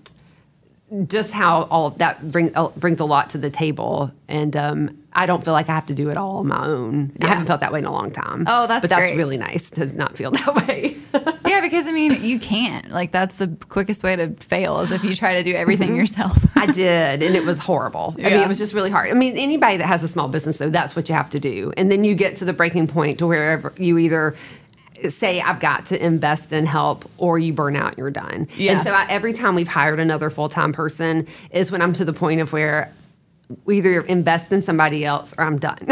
just 1.07 1.33
how 1.33 1.63
all 1.63 1.87
of 1.87 1.97
that 1.97 2.31
brings 2.31 2.51
uh, 2.55 2.69
brings 2.69 2.99
a 2.99 3.05
lot 3.05 3.31
to 3.31 3.37
the 3.37 3.49
table, 3.49 4.11
and 4.27 4.55
um, 4.55 4.97
I 5.11 5.25
don't 5.25 5.43
feel 5.43 5.53
like 5.53 5.67
I 5.67 5.73
have 5.73 5.87
to 5.87 5.93
do 5.93 6.09
it 6.09 6.15
all 6.17 6.37
on 6.37 6.47
my 6.47 6.65
own. 6.65 7.11
I 7.21 7.27
haven't 7.27 7.47
felt 7.47 7.59
that 7.61 7.73
way 7.73 7.79
in 7.79 7.85
a 7.85 7.91
long 7.91 8.11
time. 8.11 8.45
Oh, 8.47 8.67
that's 8.67 8.81
but 8.81 8.89
that's 8.89 9.05
great. 9.05 9.17
really 9.17 9.37
nice 9.37 9.69
to 9.71 9.85
not 9.87 10.15
feel 10.15 10.31
that 10.31 10.55
way. 10.67 10.95
Yeah, 11.45 11.61
because 11.61 11.87
I 11.87 11.91
mean, 11.91 12.23
you 12.23 12.39
can't. 12.39 12.89
Like, 12.89 13.11
that's 13.11 13.35
the 13.35 13.47
quickest 13.67 14.03
way 14.03 14.15
to 14.15 14.29
fail 14.35 14.79
is 14.79 14.91
if 14.91 15.03
you 15.03 15.13
try 15.13 15.35
to 15.35 15.43
do 15.43 15.55
everything 15.55 15.95
yourself. 15.95 16.45
I 16.55 16.67
did, 16.67 17.21
and 17.21 17.35
it 17.35 17.43
was 17.45 17.59
horrible. 17.59 18.15
I 18.17 18.29
mean, 18.29 18.33
it 18.39 18.47
was 18.47 18.57
just 18.57 18.73
really 18.73 18.89
hard. 18.89 19.09
I 19.09 19.13
mean, 19.13 19.37
anybody 19.37 19.77
that 19.77 19.87
has 19.87 20.03
a 20.03 20.07
small 20.07 20.29
business, 20.29 20.57
though, 20.57 20.69
that's 20.69 20.95
what 20.95 21.09
you 21.09 21.15
have 21.15 21.29
to 21.31 21.39
do, 21.39 21.73
and 21.75 21.91
then 21.91 22.03
you 22.05 22.15
get 22.15 22.37
to 22.37 22.45
the 22.45 22.53
breaking 22.53 22.87
point 22.87 23.19
to 23.19 23.27
wherever 23.27 23.73
you 23.77 23.97
either 23.97 24.35
say 25.09 25.41
I've 25.41 25.59
got 25.59 25.85
to 25.87 26.05
invest 26.05 26.53
in 26.53 26.65
help 26.65 27.09
or 27.17 27.37
you 27.39 27.53
burn 27.53 27.75
out 27.75 27.89
and 27.89 27.97
you're 27.97 28.11
done. 28.11 28.47
Yeah. 28.57 28.73
And 28.73 28.81
so 28.81 28.91
I, 28.93 29.05
every 29.09 29.33
time 29.33 29.55
we've 29.55 29.67
hired 29.67 29.99
another 29.99 30.29
full-time 30.29 30.73
person 30.73 31.27
is 31.51 31.71
when 31.71 31.81
I'm 31.81 31.93
to 31.93 32.05
the 32.05 32.13
point 32.13 32.41
of 32.41 32.51
where 32.53 32.91
we 33.65 33.77
either 33.77 34.01
invest 34.01 34.51
in 34.51 34.61
somebody 34.61 35.05
else 35.05 35.33
or 35.37 35.43
I'm 35.43 35.57
done. 35.59 35.79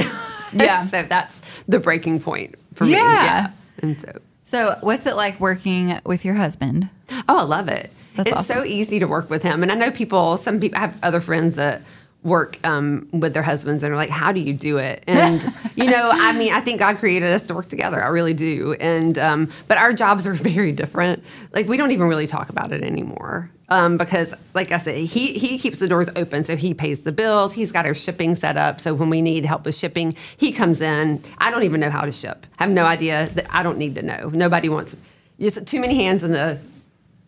Yeah. 0.54 0.86
so 0.88 1.04
that's 1.04 1.42
the 1.68 1.80
breaking 1.80 2.22
point 2.22 2.56
for 2.76 2.86
me. 2.86 2.92
Yeah. 2.92 3.24
Yeah. 3.24 3.52
And 3.80 4.00
so 4.00 4.20
So, 4.46 4.78
what's 4.82 5.06
it 5.06 5.18
like 5.18 5.38
working 5.42 6.00
with 6.06 6.24
your 6.24 6.36
husband? 6.36 6.90
Oh, 7.28 7.40
I 7.40 7.44
love 7.44 7.68
it. 7.68 7.92
That's 8.16 8.30
it's 8.30 8.40
awesome. 8.40 8.58
so 8.60 8.64
easy 8.64 9.00
to 9.00 9.06
work 9.06 9.30
with 9.30 9.44
him. 9.44 9.64
And 9.64 9.72
I 9.72 9.76
know 9.76 9.92
people, 9.92 10.38
some 10.38 10.62
people 10.62 10.78
I 10.78 10.82
have 10.82 10.98
other 11.04 11.20
friends 11.20 11.58
that 11.58 11.82
work 12.26 12.58
um, 12.66 13.08
with 13.14 13.34
their 13.34 13.44
husbands 13.44 13.84
and 13.84 13.94
are 13.94 13.96
like, 13.96 14.10
how 14.10 14.32
do 14.32 14.40
you 14.40 14.52
do 14.52 14.78
it? 14.78 15.04
And, 15.08 15.46
you 15.76 15.86
know, 15.86 16.10
I 16.12 16.34
mean, 16.34 16.52
I 16.52 16.60
think 16.60 16.80
God 16.80 16.98
created 16.98 17.32
us 17.32 17.48
to 17.48 17.54
work 17.54 17.70
together. 17.70 18.04
I 18.04 18.08
really 18.08 18.34
do. 18.34 18.74
And, 18.80 19.18
um, 19.20 19.52
but 19.68 19.78
our 19.78 19.94
jobs 19.94 20.26
are 20.28 20.34
very 20.34 20.72
different. 20.72 21.24
Like, 21.54 21.68
we 21.68 21.78
don't 21.78 21.92
even 21.92 22.08
really 22.08 22.28
talk 22.28 22.50
about 22.50 22.74
it 22.74 22.84
anymore. 22.84 23.52
Um, 23.70 23.98
because, 23.98 24.36
like 24.54 24.72
I 24.72 24.78
said, 24.78 24.96
he 24.96 25.34
he 25.34 25.58
keeps 25.58 25.80
the 25.80 25.88
doors 25.88 26.08
open, 26.16 26.44
so 26.44 26.56
he 26.56 26.76
pays 26.76 27.04
the 27.04 27.12
bills. 27.12 27.52
He's 27.52 27.72
got 27.72 27.88
our 27.88 27.96
shipping 27.96 28.36
set 28.36 28.58
up, 28.58 28.80
so 28.80 28.94
when 28.94 29.10
we 29.10 29.24
need 29.24 29.44
help 29.44 29.66
with 29.66 29.74
shipping, 29.74 30.16
he 30.38 30.52
comes 30.52 30.82
in. 30.82 31.24
I 31.40 31.50
don't 31.50 31.64
even 31.64 31.80
know 31.80 31.90
how 31.90 32.06
to 32.06 32.12
ship. 32.12 32.46
I 32.60 32.66
have 32.66 32.72
no 32.72 32.86
idea. 32.86 33.28
That 33.30 33.48
I 33.52 33.64
don't 33.64 33.80
need 33.80 33.96
to 33.96 34.04
know. 34.04 34.30
Nobody 34.30 34.70
wants. 34.70 34.96
Just 35.40 35.66
too 35.66 35.80
many 35.82 35.96
hands 35.96 36.24
in 36.24 36.32
the 36.32 36.60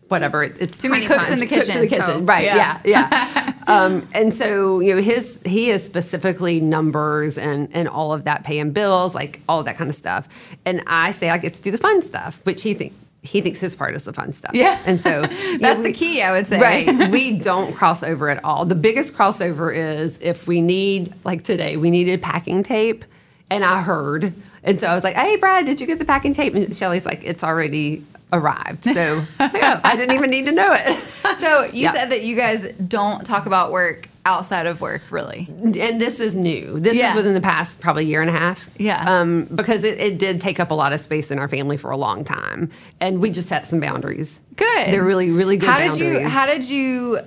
whatever. 0.07 0.43
It- 0.43 0.57
It's 0.59 0.77
Too 0.81 0.89
many 0.89 1.05
cooks 1.05 1.29
in 1.29 1.39
the 1.39 1.45
kitchen. 1.45 1.75
In 1.75 1.81
the 1.81 1.87
kitchen, 1.87 2.05
Oh. 2.09 2.21
right? 2.21 2.45
Yeah. 2.45 2.79
Yeah, 2.85 3.07
yeah. 3.09 3.53
um, 3.67 4.07
and 4.13 4.33
so 4.33 4.79
you 4.79 4.95
know, 4.95 5.01
his 5.01 5.39
he 5.45 5.69
is 5.69 5.83
specifically 5.83 6.59
numbers 6.61 7.37
and 7.37 7.69
and 7.73 7.87
all 7.87 8.13
of 8.13 8.23
that, 8.25 8.43
paying 8.43 8.71
bills, 8.71 9.13
like 9.15 9.41
all 9.49 9.63
that 9.63 9.77
kind 9.77 9.89
of 9.89 9.95
stuff. 9.95 10.27
And 10.65 10.83
I 10.87 11.11
say 11.11 11.29
I 11.29 11.37
get 11.37 11.53
to 11.55 11.61
do 11.61 11.71
the 11.71 11.77
fun 11.77 12.01
stuff, 12.01 12.39
which 12.45 12.63
he 12.63 12.73
thinks 12.73 12.95
he 13.23 13.41
thinks 13.41 13.59
his 13.59 13.75
part 13.75 13.93
is 13.93 14.05
the 14.05 14.13
fun 14.13 14.31
stuff. 14.31 14.51
Yeah. 14.53 14.79
and 14.85 15.01
so 15.01 15.21
That's 15.59 15.59
know, 15.79 15.83
the 15.83 15.91
key, 15.91 16.21
I 16.21 16.31
would 16.31 16.47
say. 16.47 16.61
Right. 16.61 17.11
We 17.11 17.37
don't 17.39 17.73
cross 17.73 18.01
over 18.03 18.29
at 18.29 18.43
all. 18.45 18.63
The 18.63 18.75
biggest 18.75 19.15
crossover 19.15 19.75
is 19.75 20.17
if 20.21 20.47
we 20.47 20.61
need, 20.61 21.13
like 21.25 21.43
today, 21.43 21.75
we 21.75 21.89
needed 21.89 22.21
packing 22.21 22.63
tape, 22.63 23.03
and 23.49 23.65
I 23.65 23.81
heard, 23.81 24.33
and 24.63 24.79
so 24.79 24.87
I 24.87 24.93
was 24.93 25.03
like, 25.03 25.15
"Hey, 25.15 25.35
Brad, 25.37 25.65
did 25.65 25.81
you 25.81 25.87
get 25.87 25.99
the 25.99 26.05
packing 26.05 26.33
tape?" 26.33 26.53
And 26.53 26.73
Shelly's 26.75 27.05
like, 27.05 27.21
"It's 27.25 27.43
already 27.43 28.03
arrived." 28.33 28.83
So 28.83 29.23
yeah, 29.39 29.79
I 29.83 29.95
didn't 29.95 30.15
even 30.15 30.29
need 30.29 30.45
to 30.45 30.51
know 30.51 30.73
it. 30.73 30.97
So, 31.37 31.65
you 31.65 31.83
Yeah. 31.83 31.91
said 31.91 32.11
that 32.11 32.23
you 32.23 32.37
guys 32.37 32.71
don't 32.87 33.25
talk 33.25 33.47
about 33.47 33.69
work 33.71 34.07
outside 34.25 34.65
of 34.65 34.79
work, 34.79 35.01
really. 35.09 35.47
and 35.61 35.99
this 36.01 36.21
is 36.21 36.37
new. 36.37 36.79
This 36.79 36.95
Yeah. 36.95 37.09
is 37.09 37.15
within 37.15 37.33
the 37.33 37.41
past 37.41 37.81
probably 37.81 38.05
year 38.05 38.21
and 38.21 38.29
a 38.29 38.33
half. 38.33 38.69
Yeah. 38.77 39.03
Um, 39.05 39.43
because 39.53 39.83
it, 39.83 39.99
it 39.99 40.17
did 40.19 40.39
take 40.39 40.57
up 40.59 40.71
a 40.71 40.73
lot 40.73 40.93
of 40.93 41.01
space 41.01 41.29
in 41.29 41.37
our 41.37 41.49
family 41.49 41.75
for 41.75 41.91
a 41.91 41.97
long 41.97 42.23
time, 42.23 42.71
and 43.01 43.19
we 43.21 43.29
just 43.29 43.49
set 43.49 43.67
some 43.67 43.81
boundaries. 43.81 44.41
Good. 44.55 44.87
They're 44.93 45.03
really, 45.03 45.31
really 45.31 45.57
good 45.57 45.67
How 45.69 45.79
did 45.79 45.99
you? 45.99 46.27
How 46.27 46.45
did 46.47 46.67
you 46.69 47.19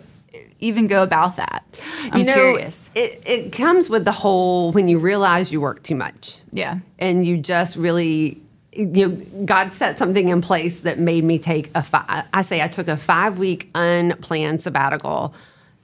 even 0.61 0.87
go 0.87 1.03
about 1.03 1.37
that? 1.37 1.63
I'm 2.11 2.21
you 2.21 2.25
know, 2.25 2.33
curious. 2.33 2.89
It, 2.95 3.23
it 3.27 3.53
comes 3.53 3.91
with 3.91 4.07
the 4.07 4.13
whole 4.13 4.73
when 4.73 4.89
you 4.89 4.99
realize 4.99 5.53
you 5.53 5.61
work 5.61 5.83
too 5.83 5.95
much. 5.97 6.39
Yeah. 6.53 6.79
And 6.99 7.27
you 7.27 7.37
just 7.37 7.77
really, 7.77 8.41
you 8.73 8.87
know, 8.87 9.45
God 9.45 9.73
set 9.73 9.99
something 9.99 10.29
in 10.29 10.41
place 10.41 10.83
that 10.83 10.99
made 10.99 11.25
me 11.25 11.39
take 11.39 11.71
a 11.75 11.83
five, 11.83 12.27
I 12.33 12.43
say 12.43 12.63
I 12.63 12.69
took 12.69 12.89
a 12.89 12.97
five 12.97 13.39
week 13.39 13.69
unplanned 13.75 14.63
sabbatical 14.63 15.35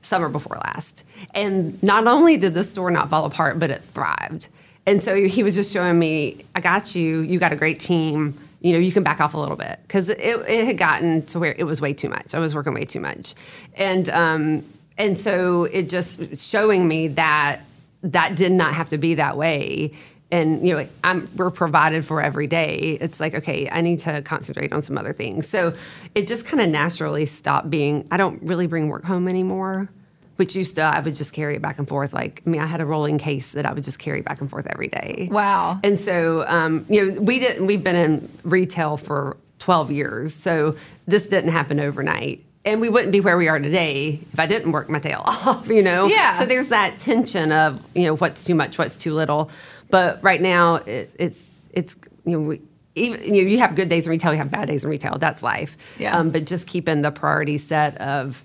summer 0.01 0.29
before 0.29 0.59
last. 0.59 1.05
And 1.35 1.83
not 1.83 2.07
only 2.07 2.37
did 2.37 2.55
the 2.55 2.63
store 2.63 2.91
not 2.91 3.11
fall 3.11 3.25
apart, 3.25 3.59
but 3.59 3.71
it 3.71 3.83
thrived. 3.83 4.49
And 4.87 5.03
so 5.03 5.17
he 5.17 5.43
was 5.43 5.57
just 5.57 5.73
showing 5.73 5.99
me, 5.99 6.45
I 6.55 6.61
got 6.61 6.95
you, 6.95 7.21
you 7.21 7.41
got 7.41 7.53
a 7.53 7.57
great 7.57 7.81
team. 7.81 8.39
You 8.61 8.73
know, 8.73 8.79
you 8.79 8.93
can 8.93 9.03
back 9.03 9.21
off 9.21 9.35
a 9.35 9.39
little 9.39 9.57
bit 9.57 9.81
because 9.83 10.09
it, 10.09 10.19
it 10.19 10.65
had 10.65 10.79
gotten 10.79 11.27
to 11.27 11.41
where 11.41 11.55
it 11.59 11.65
was 11.65 11.81
way 11.81 11.93
too 11.93 12.09
much. 12.09 12.35
I 12.35 12.39
was 12.39 12.55
working 12.55 12.73
way 12.73 12.85
too 12.85 13.01
much, 13.01 13.35
and 13.75 14.09
um, 14.09 14.65
and 14.97 15.21
so 15.21 15.65
it 15.65 15.89
just 15.91 16.39
showing 16.39 16.89
me 16.89 17.09
that 17.09 17.61
that 18.03 18.35
did 18.35 18.53
not 18.53 18.75
have 18.75 18.89
to 18.89 18.99
be 18.99 19.15
that 19.17 19.37
way 19.37 19.93
and 20.33 20.67
you 20.67 20.75
know 20.77 20.89
I'm, 21.05 21.29
we're 21.37 21.51
provided 21.51 22.05
for 22.05 22.21
every 22.21 22.47
day 22.49 22.99
it's 23.01 23.21
like 23.21 23.35
okay 23.35 23.69
i 23.71 23.81
need 23.81 24.01
to 24.01 24.23
concentrate 24.23 24.73
on 24.73 24.83
some 24.83 24.99
other 24.99 25.13
things 25.13 25.49
so 25.49 25.73
it 26.15 26.27
just 26.27 26.47
kind 26.47 26.61
of 26.61 26.69
naturally 26.69 27.27
stopped 27.27 27.71
being 27.71 28.07
i 28.11 28.17
don't 28.17 28.43
really 28.43 28.67
bring 28.67 28.89
work 28.89 29.05
home 29.05 29.29
anymore 29.29 29.89
which 30.37 30.57
used 30.57 30.75
to 30.77 30.83
i 30.83 30.99
would 30.99 31.15
just 31.15 31.33
carry 31.33 31.55
it 31.55 31.63
back 31.63 31.79
and 31.79 31.87
forth 31.89 32.13
like 32.13 32.43
i 32.45 32.51
mean 32.51 32.61
i 32.61 32.67
had 32.67 32.81
a 32.81 32.85
rolling 32.85 33.19
case 33.19 33.53
that 33.53 33.67
i 33.67 33.73
would 33.73 33.85
just 33.85 34.01
carry 34.01 34.21
back 34.21 34.41
and 34.41 34.51
forth 34.51 34.67
every 34.69 34.89
day 34.89 35.29
Wow. 35.31 35.79
and 35.85 35.99
so 35.99 36.45
um, 36.49 36.85
you 36.89 37.07
know 37.13 37.21
we 37.21 37.39
didn't 37.39 37.65
we've 37.67 37.85
been 37.85 37.97
in 37.97 38.29
retail 38.43 38.97
for 38.97 39.37
12 39.61 39.93
years 39.93 40.35
so 40.35 40.77
this 41.07 41.29
didn't 41.29 41.51
happen 41.53 41.79
overnight 41.79 42.43
and 42.65 42.81
we 42.81 42.89
wouldn't 42.89 43.13
be 43.13 43.21
where 43.21 43.39
we 43.39 43.47
are 43.47 43.61
today 43.61 44.19
if 44.33 44.41
I 44.41 44.47
didn't 44.47 44.73
work 44.73 44.89
my 44.91 44.99
tail 44.99 45.23
off, 45.25 45.69
you 45.69 45.85
know? 45.85 46.07
Yeah. 46.09 46.33
So 46.33 46.45
there's 46.47 46.71
that 46.71 46.99
tension 46.99 47.53
of, 47.53 47.81
you 47.95 48.07
know, 48.07 48.17
what's 48.17 48.43
too 48.43 48.57
much, 48.57 48.77
what's 48.77 48.97
too 48.97 49.15
little. 49.15 49.53
But 49.91 50.23
right 50.23 50.41
now, 50.41 50.77
it, 50.77 51.15
it's, 51.19 51.69
it's, 51.73 51.97
you 52.25 52.33
know, 52.33 52.41
we, 52.41 52.61
even, 52.95 53.23
you 53.23 53.43
know, 53.43 53.51
you 53.51 53.59
have 53.59 53.77
good 53.77 53.89
days 53.89 54.07
in 54.07 54.11
retail, 54.11 54.33
you 54.33 54.39
have 54.39 54.51
bad 54.51 54.69
days 54.69 54.85
in 54.85 54.91
retail. 54.91 55.19
That's 55.19 55.43
life. 55.43 55.77
Yeah. 55.99 56.17
Um, 56.17 56.31
but 56.31 56.47
just 56.47 56.67
keeping 56.67 57.03
the 57.03 57.11
priority 57.11 57.59
set 57.59 58.01
of, 58.01 58.45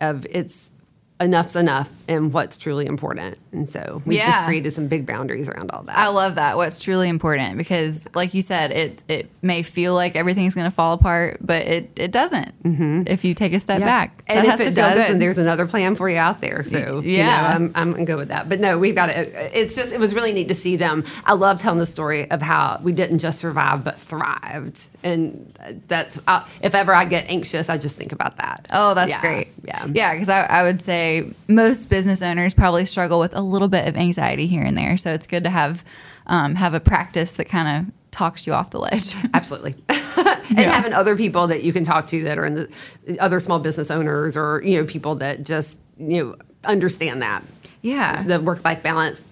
of 0.00 0.26
it's 0.30 0.72
enough's 1.20 1.56
enough 1.56 1.90
and 2.08 2.32
what's 2.32 2.56
truly 2.56 2.86
important. 2.86 3.38
And 3.52 3.68
so 3.68 4.00
we 4.06 4.16
just 4.16 4.44
created 4.44 4.70
some 4.72 4.86
big 4.86 5.06
boundaries 5.06 5.48
around 5.48 5.72
all 5.72 5.82
that. 5.82 5.96
I 5.98 6.06
love 6.08 6.36
that. 6.36 6.56
What's 6.56 6.78
truly 6.78 7.08
important 7.08 7.58
because, 7.58 8.06
like 8.14 8.32
you 8.32 8.42
said, 8.42 8.70
it 8.70 9.02
it 9.08 9.28
may 9.42 9.62
feel 9.62 9.94
like 9.94 10.14
everything's 10.14 10.54
going 10.54 10.66
to 10.66 10.70
fall 10.70 10.92
apart, 10.94 11.38
but 11.40 11.66
it 11.66 11.90
it 11.96 12.12
doesn't. 12.12 12.54
If 13.08 13.24
you 13.24 13.34
take 13.34 13.52
a 13.52 13.58
step 13.58 13.80
Yeah. 13.80 13.86
back, 13.86 14.22
And 14.28 14.46
That 14.46 14.60
if 14.60 14.68
it 14.68 14.74
does, 14.76 14.96
then 14.98 15.18
there's 15.18 15.38
another 15.38 15.66
plan 15.66 15.96
for 15.96 16.08
you 16.08 16.16
out 16.18 16.40
there. 16.40 16.62
So 16.62 17.00
Yeah. 17.02 17.16
yeah, 17.26 17.52
you 17.54 17.58
know, 17.58 17.74
I'm 17.74 17.96
I'm 17.96 18.04
good 18.04 18.16
with 18.18 18.28
that. 18.28 18.48
But 18.48 18.60
no, 18.60 18.78
we've 18.78 18.94
got 18.94 19.08
it. 19.08 19.32
It's 19.52 19.74
just 19.74 19.92
it 19.92 19.98
was 19.98 20.14
really 20.14 20.32
neat 20.32 20.46
to 20.48 20.54
see 20.54 20.76
them. 20.76 21.04
I 21.24 21.32
love 21.34 21.58
telling 21.58 21.80
the 21.80 21.86
story 21.86 22.30
of 22.30 22.40
how 22.42 22.78
we 22.84 22.92
didn't 22.92 23.18
just 23.18 23.40
survive 23.40 23.82
but 23.82 23.98
thrived, 23.98 24.88
and 25.02 25.52
that's 25.88 26.20
uh, 26.28 26.44
if 26.62 26.76
ever 26.76 26.94
I 26.94 27.04
get 27.04 27.28
anxious, 27.28 27.68
I 27.68 27.78
just 27.78 27.98
think 27.98 28.12
about 28.12 28.36
that. 28.36 28.68
Oh, 28.72 28.94
that's 28.94 29.10
Yeah. 29.10 29.20
great. 29.20 29.48
Yeah, 29.64 29.86
Yeah, 29.92 30.12
because 30.14 30.28
I, 30.28 30.42
I 30.44 30.62
would 30.62 30.80
say 30.82 31.30
most 31.48 31.88
business 31.90 32.22
owners 32.22 32.54
probably 32.54 32.84
struggle 32.86 33.18
with 33.18 33.34
a 33.40 33.42
little 33.42 33.68
bit 33.68 33.88
of 33.88 33.96
anxiety 33.96 34.46
here 34.46 34.62
and 34.62 34.76
there. 34.78 34.96
So 34.96 35.12
it's 35.12 35.26
good 35.26 35.44
to 35.44 35.50
have 35.50 35.84
um, 36.26 36.54
have 36.54 36.74
a 36.74 36.80
practice 36.80 37.32
that 37.32 37.46
kind 37.48 37.86
of 37.88 37.94
talks 38.12 38.46
you 38.46 38.52
off 38.52 38.70
the 38.70 38.78
ledge. 38.78 39.16
absolutely. 39.34 39.74
and 39.88 40.58
Yeah. 40.58 40.72
having 40.72 40.92
other 40.92 41.16
people 41.16 41.46
that 41.48 41.62
you 41.64 41.72
can 41.72 41.84
talk 41.84 42.06
to 42.08 42.22
that 42.24 42.38
are 42.38 42.44
in 42.46 42.54
the 42.54 43.18
other 43.20 43.40
small 43.40 43.58
business 43.58 43.90
owners 43.90 44.36
or 44.36 44.62
you 44.64 44.78
know 44.80 44.84
people 44.86 45.14
that 45.16 45.44
just 45.44 45.80
you 45.98 46.22
know 46.24 46.36
understand 46.64 47.22
that 47.22 47.42
yeah. 47.82 48.22
the 48.22 48.38
work 48.40 48.64
life 48.64 48.82
balance 48.82 49.24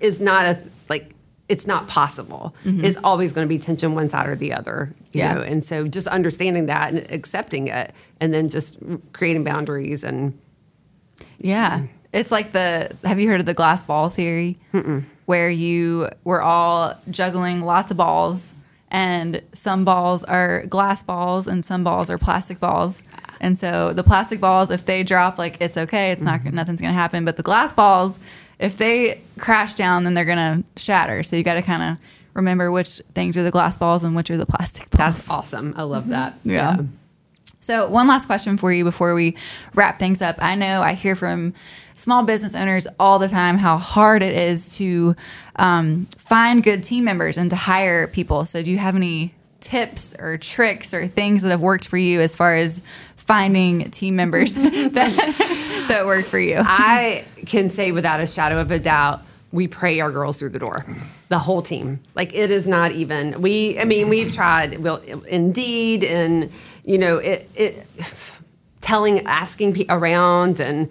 is 0.00 0.20
not 0.20 0.46
a 0.46 0.58
like 0.88 1.14
it's 1.48 1.66
not 1.66 1.88
possible. 1.88 2.54
Mm-hmm. 2.64 2.84
It's 2.84 2.96
always 3.02 3.32
going 3.32 3.44
to 3.44 3.48
be 3.48 3.58
tension 3.58 3.94
one 3.96 4.08
side 4.08 4.28
or 4.28 4.36
the 4.36 4.52
other. 4.52 4.94
You 5.12 5.18
Yeah. 5.22 5.34
know? 5.34 5.40
And 5.42 5.64
so 5.64 5.88
just 5.88 6.06
understanding 6.06 6.66
that 6.66 6.92
and 6.92 7.10
accepting 7.10 7.66
it 7.68 7.92
and 8.20 8.32
then 8.32 8.48
just 8.48 8.78
creating 9.12 9.42
boundaries 9.44 10.04
and 10.04 10.38
Yeah. 11.38 11.82
It's 12.12 12.30
like 12.30 12.52
the. 12.52 12.94
Have 13.04 13.20
you 13.20 13.28
heard 13.28 13.40
of 13.40 13.46
the 13.46 13.54
glass 13.54 13.82
ball 13.82 14.08
theory? 14.08 14.58
Where 15.26 15.50
you 15.50 16.08
we're 16.24 16.40
all 16.40 16.94
juggling 17.10 17.62
lots 17.62 17.90
of 17.90 17.96
balls, 17.96 18.52
and 18.90 19.42
some 19.52 19.84
balls 19.84 20.24
are 20.24 20.66
glass 20.66 21.02
balls, 21.02 21.46
and 21.46 21.64
some 21.64 21.84
balls 21.84 22.10
are 22.10 22.18
plastic 22.18 22.58
balls. 22.58 23.02
And 23.40 23.56
so 23.56 23.92
the 23.92 24.02
plastic 24.02 24.40
balls, 24.40 24.70
if 24.70 24.84
they 24.84 25.02
drop, 25.02 25.38
like 25.38 25.60
it's 25.60 25.76
okay, 25.76 26.10
it's 26.10 26.20
not 26.20 26.40
mm-hmm. 26.40 26.54
nothing's 26.54 26.80
gonna 26.80 26.92
happen. 26.92 27.24
But 27.24 27.36
the 27.36 27.42
glass 27.42 27.72
balls, 27.72 28.18
if 28.58 28.76
they 28.76 29.20
crash 29.38 29.74
down, 29.74 30.04
then 30.04 30.14
they're 30.14 30.24
gonna 30.24 30.64
shatter. 30.76 31.22
So 31.22 31.36
you 31.36 31.42
got 31.42 31.54
to 31.54 31.62
kind 31.62 31.82
of 31.82 31.98
remember 32.34 32.70
which 32.70 33.00
things 33.14 33.36
are 33.36 33.42
the 33.42 33.50
glass 33.50 33.76
balls 33.76 34.04
and 34.04 34.14
which 34.14 34.30
are 34.30 34.36
the 34.36 34.46
plastic 34.46 34.90
balls. 34.90 35.14
That's 35.14 35.30
awesome. 35.30 35.74
I 35.76 35.84
love 35.84 36.04
mm-hmm. 36.04 36.12
that. 36.12 36.34
Yeah. 36.44 36.82
So, 37.62 37.90
one 37.90 38.06
last 38.06 38.24
question 38.24 38.56
for 38.56 38.72
you 38.72 38.84
before 38.84 39.14
we 39.14 39.36
wrap 39.74 39.98
things 39.98 40.22
up. 40.22 40.36
I 40.38 40.54
know 40.54 40.80
I 40.80 40.94
hear 40.94 41.14
from 41.14 41.52
small 41.94 42.22
business 42.22 42.54
owners 42.54 42.88
all 42.98 43.18
the 43.18 43.28
time 43.28 43.58
how 43.58 43.76
hard 43.76 44.22
it 44.22 44.34
is 44.34 44.78
to 44.78 45.14
um, 45.56 46.06
find 46.16 46.62
good 46.62 46.82
team 46.82 47.04
members 47.04 47.36
and 47.36 47.50
to 47.50 47.56
hire 47.56 48.06
people. 48.06 48.46
So, 48.46 48.62
do 48.62 48.70
you 48.70 48.78
have 48.78 48.96
any 48.96 49.34
tips 49.60 50.16
or 50.18 50.38
tricks 50.38 50.94
or 50.94 51.06
things 51.06 51.42
that 51.42 51.50
have 51.50 51.60
worked 51.60 51.86
for 51.86 51.98
you 51.98 52.22
as 52.22 52.34
far 52.34 52.56
as 52.56 52.82
finding 53.16 53.90
team 53.90 54.16
members 54.16 54.54
that, 54.56 55.84
that 55.88 56.06
work 56.06 56.24
for 56.24 56.38
you? 56.38 56.56
I 56.58 57.26
can 57.44 57.68
say 57.68 57.92
without 57.92 58.20
a 58.20 58.26
shadow 58.26 58.58
of 58.58 58.70
a 58.70 58.78
doubt, 58.78 59.20
we 59.52 59.68
pray 59.68 60.00
our 60.00 60.10
girls 60.10 60.38
through 60.38 60.50
the 60.50 60.58
door, 60.58 60.86
the 61.28 61.38
whole 61.38 61.60
team. 61.60 62.00
Like 62.14 62.34
it 62.34 62.50
is 62.50 62.66
not 62.66 62.92
even 62.92 63.42
we. 63.42 63.78
I 63.78 63.84
mean, 63.84 64.08
we've 64.08 64.32
tried. 64.32 64.78
Well, 64.78 64.96
Indeed, 65.28 66.04
and 66.04 66.50
you 66.84 66.98
know, 66.98 67.18
it, 67.18 67.48
it 67.54 67.86
telling, 68.80 69.26
asking 69.26 69.86
around, 69.88 70.60
and 70.60 70.88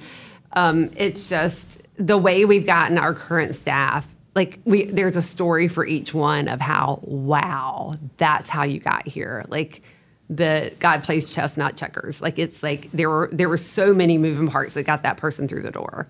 um, 0.54 0.89
it's 0.95 1.30
just 1.30 1.82
the 1.95 2.17
way 2.17 2.45
we've 2.45 2.65
gotten 2.65 2.97
our 2.97 3.13
current 3.13 3.56
staff. 3.56 4.08
Like 4.36 4.60
we, 4.63 4.86
there's 4.86 5.17
a 5.17 5.21
story 5.21 5.67
for 5.67 5.86
each 5.86 6.13
one 6.13 6.47
of 6.47 6.62
how 6.62 6.99
wow, 7.04 7.93
that's 8.17 8.49
how 8.49 8.63
you 8.63 8.80
got 8.80 9.08
here. 9.08 9.43
Like 9.49 9.82
the 10.30 10.71
God 10.80 11.04
plays 11.04 11.34
chess, 11.34 11.58
not 11.58 11.75
checkers. 11.75 12.21
Like 12.21 12.39
it's 12.39 12.62
like 12.62 12.91
there 12.91 13.10
were 13.10 13.30
there 13.32 13.49
were 13.49 13.58
so 13.58 13.93
many 13.93 14.17
moving 14.17 14.47
parts 14.47 14.75
that 14.75 14.84
got 14.84 15.04
that 15.04 15.17
person 15.17 15.47
through 15.47 15.63
the 15.63 15.71
door. 15.71 16.08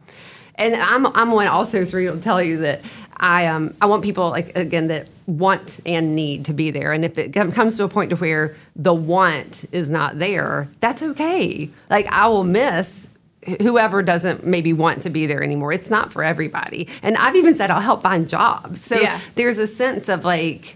And 0.60 0.76
I'm 0.76 1.08
I'm 1.08 1.32
one 1.32 1.48
also 1.48 1.84
Serena 1.84 2.12
will 2.12 2.22
tell 2.22 2.44
you 2.44 2.58
that 2.58 2.82
I 3.18 3.48
um 3.48 3.74
I 3.82 3.86
want 3.88 4.04
people 4.04 4.30
like 4.30 4.56
again 4.56 4.88
that 4.88 5.10
want 5.26 5.80
and 5.86 6.16
need 6.16 6.46
to 6.46 6.54
be 6.54 6.70
there. 6.72 6.92
And 6.92 7.04
if 7.06 7.18
it 7.18 7.34
comes 7.34 7.78
to 7.78 7.84
a 7.86 7.90
point 7.90 8.12
to 8.12 8.16
where 8.18 8.56
the 8.76 8.94
want 8.94 9.66
is 9.72 9.90
not 9.90 10.20
there, 10.20 10.68
that's 10.80 11.02
okay. 11.02 11.70
Like 11.90 12.06
I 12.08 12.28
will 12.28 12.44
miss 12.44 13.08
whoever 13.62 14.04
doesn't 14.04 14.46
maybe 14.46 14.74
want 14.74 15.02
to 15.04 15.10
be 15.10 15.26
there 15.26 15.42
anymore. 15.42 15.72
It's 15.72 15.90
not 15.90 16.12
for 16.12 16.24
everybody. 16.24 16.90
And 17.02 17.16
I've 17.18 17.38
even 17.38 17.56
said 17.56 17.72
I'll 17.72 17.80
help 17.82 18.02
find 18.04 18.28
jobs. 18.28 18.84
So 18.84 19.00
Yeah. 19.00 19.18
there's 19.36 19.58
a 19.58 19.68
sense 19.68 20.10
of 20.10 20.26
like 20.26 20.76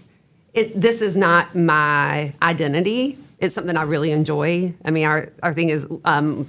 it 0.54 0.80
this 0.80 1.02
is 1.02 1.16
not 1.16 1.54
my 1.54 2.32
identity. 2.42 3.18
It's 3.38 3.54
something 3.54 3.76
I 3.76 3.82
really 3.82 4.12
enjoy. 4.12 4.72
I 4.84 4.90
mean, 4.90 5.04
our 5.04 5.28
our 5.42 5.52
thing 5.52 5.68
is 5.68 5.86
um, 6.06 6.46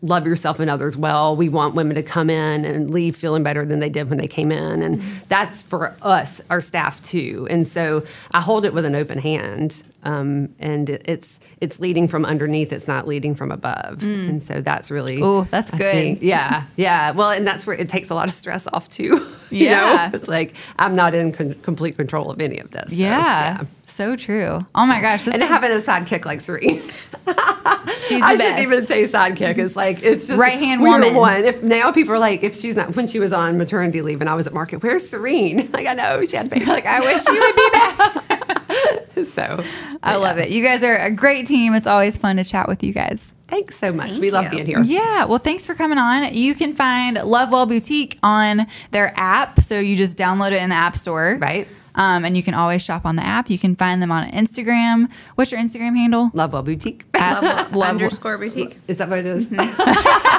love 0.00 0.24
yourself 0.26 0.60
and 0.60 0.70
others 0.70 0.96
well. 0.96 1.34
We 1.34 1.48
want 1.48 1.74
women 1.74 1.96
to 1.96 2.02
come 2.02 2.30
in 2.30 2.64
and 2.64 2.88
leave 2.90 3.16
feeling 3.16 3.42
better 3.42 3.64
than 3.64 3.80
they 3.80 3.88
did 3.90 4.08
when 4.08 4.18
they 4.18 4.28
came 4.28 4.52
in, 4.52 4.82
and 4.82 5.00
that's 5.28 5.62
for 5.62 5.96
us, 6.02 6.40
our 6.50 6.60
staff 6.60 7.02
too. 7.02 7.46
And 7.50 7.66
so 7.66 8.04
I 8.32 8.40
hold 8.40 8.64
it 8.64 8.72
with 8.72 8.84
an 8.84 8.94
open 8.94 9.18
hand, 9.18 9.82
um, 10.04 10.54
and 10.60 10.88
it, 10.88 11.02
it's 11.06 11.40
it's 11.60 11.80
leading 11.80 12.06
from 12.06 12.24
underneath. 12.24 12.72
It's 12.72 12.86
not 12.86 13.08
leading 13.08 13.34
from 13.34 13.50
above, 13.50 14.02
and 14.04 14.40
so 14.42 14.60
that's 14.60 14.90
really 14.90 15.18
oh, 15.20 15.42
that's 15.44 15.72
I 15.74 15.78
good. 15.78 15.92
think- 15.92 16.22
yeah, 16.22 16.62
yeah. 16.76 17.10
Well, 17.10 17.30
and 17.30 17.44
that's 17.46 17.66
where 17.66 17.76
it 17.76 17.88
takes 17.88 18.10
a 18.10 18.14
lot 18.14 18.28
of 18.28 18.34
stress 18.34 18.68
off 18.68 18.88
too. 18.88 19.16
you 19.50 19.66
Yeah. 19.66 20.08
know? 20.12 20.16
it's 20.18 20.28
like 20.28 20.54
I'm 20.78 20.94
not 20.94 21.14
in 21.14 21.32
con- 21.32 21.54
complete 21.62 21.96
control 21.96 22.30
of 22.30 22.40
any 22.40 22.58
of 22.60 22.70
this. 22.70 22.90
So, 22.90 22.96
yeah, 22.96 23.62
so 23.98 24.16
true. 24.16 24.58
Oh 24.74 24.86
my 24.86 25.00
gosh, 25.00 25.24
this 25.24 25.34
And 25.34 25.42
is, 25.42 25.48
having 25.48 25.70
a 25.72 25.74
sidekick 25.74 26.24
like 26.24 26.40
Serene. 26.40 26.80
she's 26.82 26.92
the 27.26 28.20
I 28.22 28.36
best. 28.36 28.42
shouldn't 28.42 28.60
even 28.60 28.86
say 28.86 29.02
sidekick. 29.04 29.58
It's 29.58 29.76
like 29.76 30.02
it's 30.02 30.28
just 30.28 30.40
Right-hand 30.40 30.80
we're 30.80 30.92
woman. 30.92 31.14
One. 31.14 31.44
If 31.44 31.62
now 31.62 31.90
people 31.92 32.14
are 32.14 32.18
like, 32.18 32.42
if 32.42 32.56
she's 32.56 32.76
not 32.76 32.94
when 32.96 33.06
she 33.06 33.18
was 33.18 33.32
on 33.32 33.58
maternity 33.58 34.00
leave 34.02 34.20
and 34.20 34.30
I 34.30 34.34
was 34.34 34.46
at 34.46 34.54
market, 34.54 34.82
where's 34.82 35.08
Serene? 35.08 35.68
Like 35.78 35.86
I 35.86 35.94
know 35.94 36.24
she 36.24 36.36
had 36.36 36.48
baby. 36.50 36.64
like 36.64 36.86
I 36.86 37.00
wish 37.00 37.22
she 37.24 37.38
would 37.38 37.54
be 37.56 37.70
back. 37.72 39.26
so 39.26 39.62
I 40.02 40.16
love 40.16 40.38
it. 40.38 40.50
You 40.50 40.62
guys 40.62 40.82
are 40.84 40.96
a 40.96 41.10
great 41.10 41.46
team. 41.46 41.74
It's 41.74 41.86
always 41.86 42.16
fun 42.16 42.36
to 42.36 42.44
chat 42.44 42.68
with 42.68 42.82
you 42.82 42.92
guys. 42.92 43.34
thanks 43.48 43.76
so 43.76 43.92
much. 43.92 44.08
Thank 44.10 44.20
we 44.20 44.30
love 44.30 44.44
you. 44.44 44.50
being 44.50 44.66
here. 44.66 44.82
Yeah, 44.82 45.24
well, 45.26 45.38
thanks 45.38 45.66
for 45.66 45.74
coming 45.74 45.98
on. 45.98 46.32
You 46.34 46.54
can 46.54 46.72
find 46.72 47.16
Love 47.22 47.50
Well 47.52 47.66
Boutique 47.66 48.18
on 48.22 48.66
their 48.92 49.12
app. 49.16 49.60
So 49.60 49.78
you 49.78 49.94
just 49.96 50.16
download 50.16 50.52
it 50.52 50.62
in 50.62 50.68
the 50.70 50.76
App 50.76 50.96
Store. 50.96 51.36
Right. 51.40 51.66
Um, 51.98 52.24
and 52.24 52.36
you 52.36 52.42
can 52.42 52.54
always 52.54 52.80
shop 52.82 53.04
on 53.04 53.16
the 53.16 53.24
app. 53.24 53.50
You 53.50 53.58
can 53.58 53.76
find 53.76 54.00
them 54.00 54.10
on 54.10 54.30
Instagram. 54.30 55.10
What's 55.34 55.52
your 55.52 55.60
Instagram 55.60 55.96
handle? 55.96 56.30
Lovewell 56.32 56.62
Boutique. 56.62 57.04
At 57.14 57.42
Love, 57.42 57.72
Love- 57.74 57.88
underscore 57.90 58.38
boutique. 58.38 58.78
Is 58.88 58.96
that 58.98 59.08
what 59.10 59.18
it 59.18 59.26
is? 59.26 59.50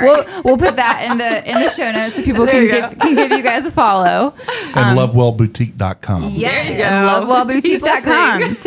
We'll, 0.00 0.24
we'll 0.44 0.56
put 0.56 0.76
that 0.76 1.06
in 1.10 1.18
the 1.18 1.48
in 1.48 1.54
the 1.60 1.68
show 1.68 1.90
notes 1.92 2.14
so 2.14 2.22
people 2.22 2.46
can 2.46 2.66
give, 2.66 2.98
can 2.98 3.14
give 3.14 3.30
you 3.32 3.42
guys 3.42 3.66
a 3.66 3.70
follow. 3.70 4.34
and 4.74 4.98
lovewellboutique.com. 4.98 6.30
Yes, 6.30 6.70
you 6.70 6.78
go. 6.78 6.84
lovewellboutique.com. 6.84 8.56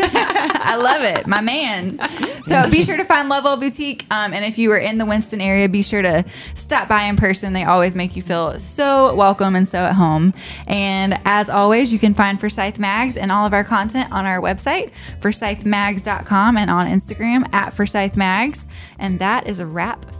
I 0.65 0.75
love 0.75 1.03
it, 1.03 1.27
my 1.27 1.41
man. 1.41 1.99
So 2.43 2.69
be 2.69 2.83
sure 2.83 2.97
to 2.97 3.05
find 3.05 3.29
Lovewell 3.29 3.57
Boutique. 3.57 4.05
Um, 4.11 4.33
and 4.33 4.43
if 4.43 4.59
you 4.59 4.71
are 4.71 4.77
in 4.77 4.97
the 4.97 5.05
Winston 5.05 5.39
area, 5.41 5.69
be 5.69 5.81
sure 5.81 6.01
to 6.01 6.25
stop 6.55 6.87
by 6.87 7.03
in 7.03 7.15
person. 7.15 7.53
They 7.53 7.63
always 7.63 7.95
make 7.95 8.15
you 8.15 8.21
feel 8.21 8.59
so 8.59 9.15
welcome 9.15 9.55
and 9.55 9.67
so 9.67 9.79
at 9.79 9.93
home. 9.93 10.33
And 10.67 11.17
as 11.25 11.49
always, 11.49 11.93
you 11.93 11.99
can 11.99 12.13
find 12.13 12.39
Forsyth 12.39 12.79
Mags 12.79 13.17
and 13.17 13.31
all 13.31 13.45
of 13.45 13.53
our 13.53 13.63
content 13.63 14.11
on 14.11 14.25
our 14.25 14.41
website, 14.41 14.91
forsythmags.com, 15.21 16.57
and 16.57 16.69
on 16.69 16.87
Instagram 16.87 17.51
at 17.53 17.73
Forsyth 17.73 18.17
Mags. 18.17 18.65
And 18.99 19.19
that 19.19 19.47
is 19.47 19.59
a 19.59 19.65
wrap 19.65 20.05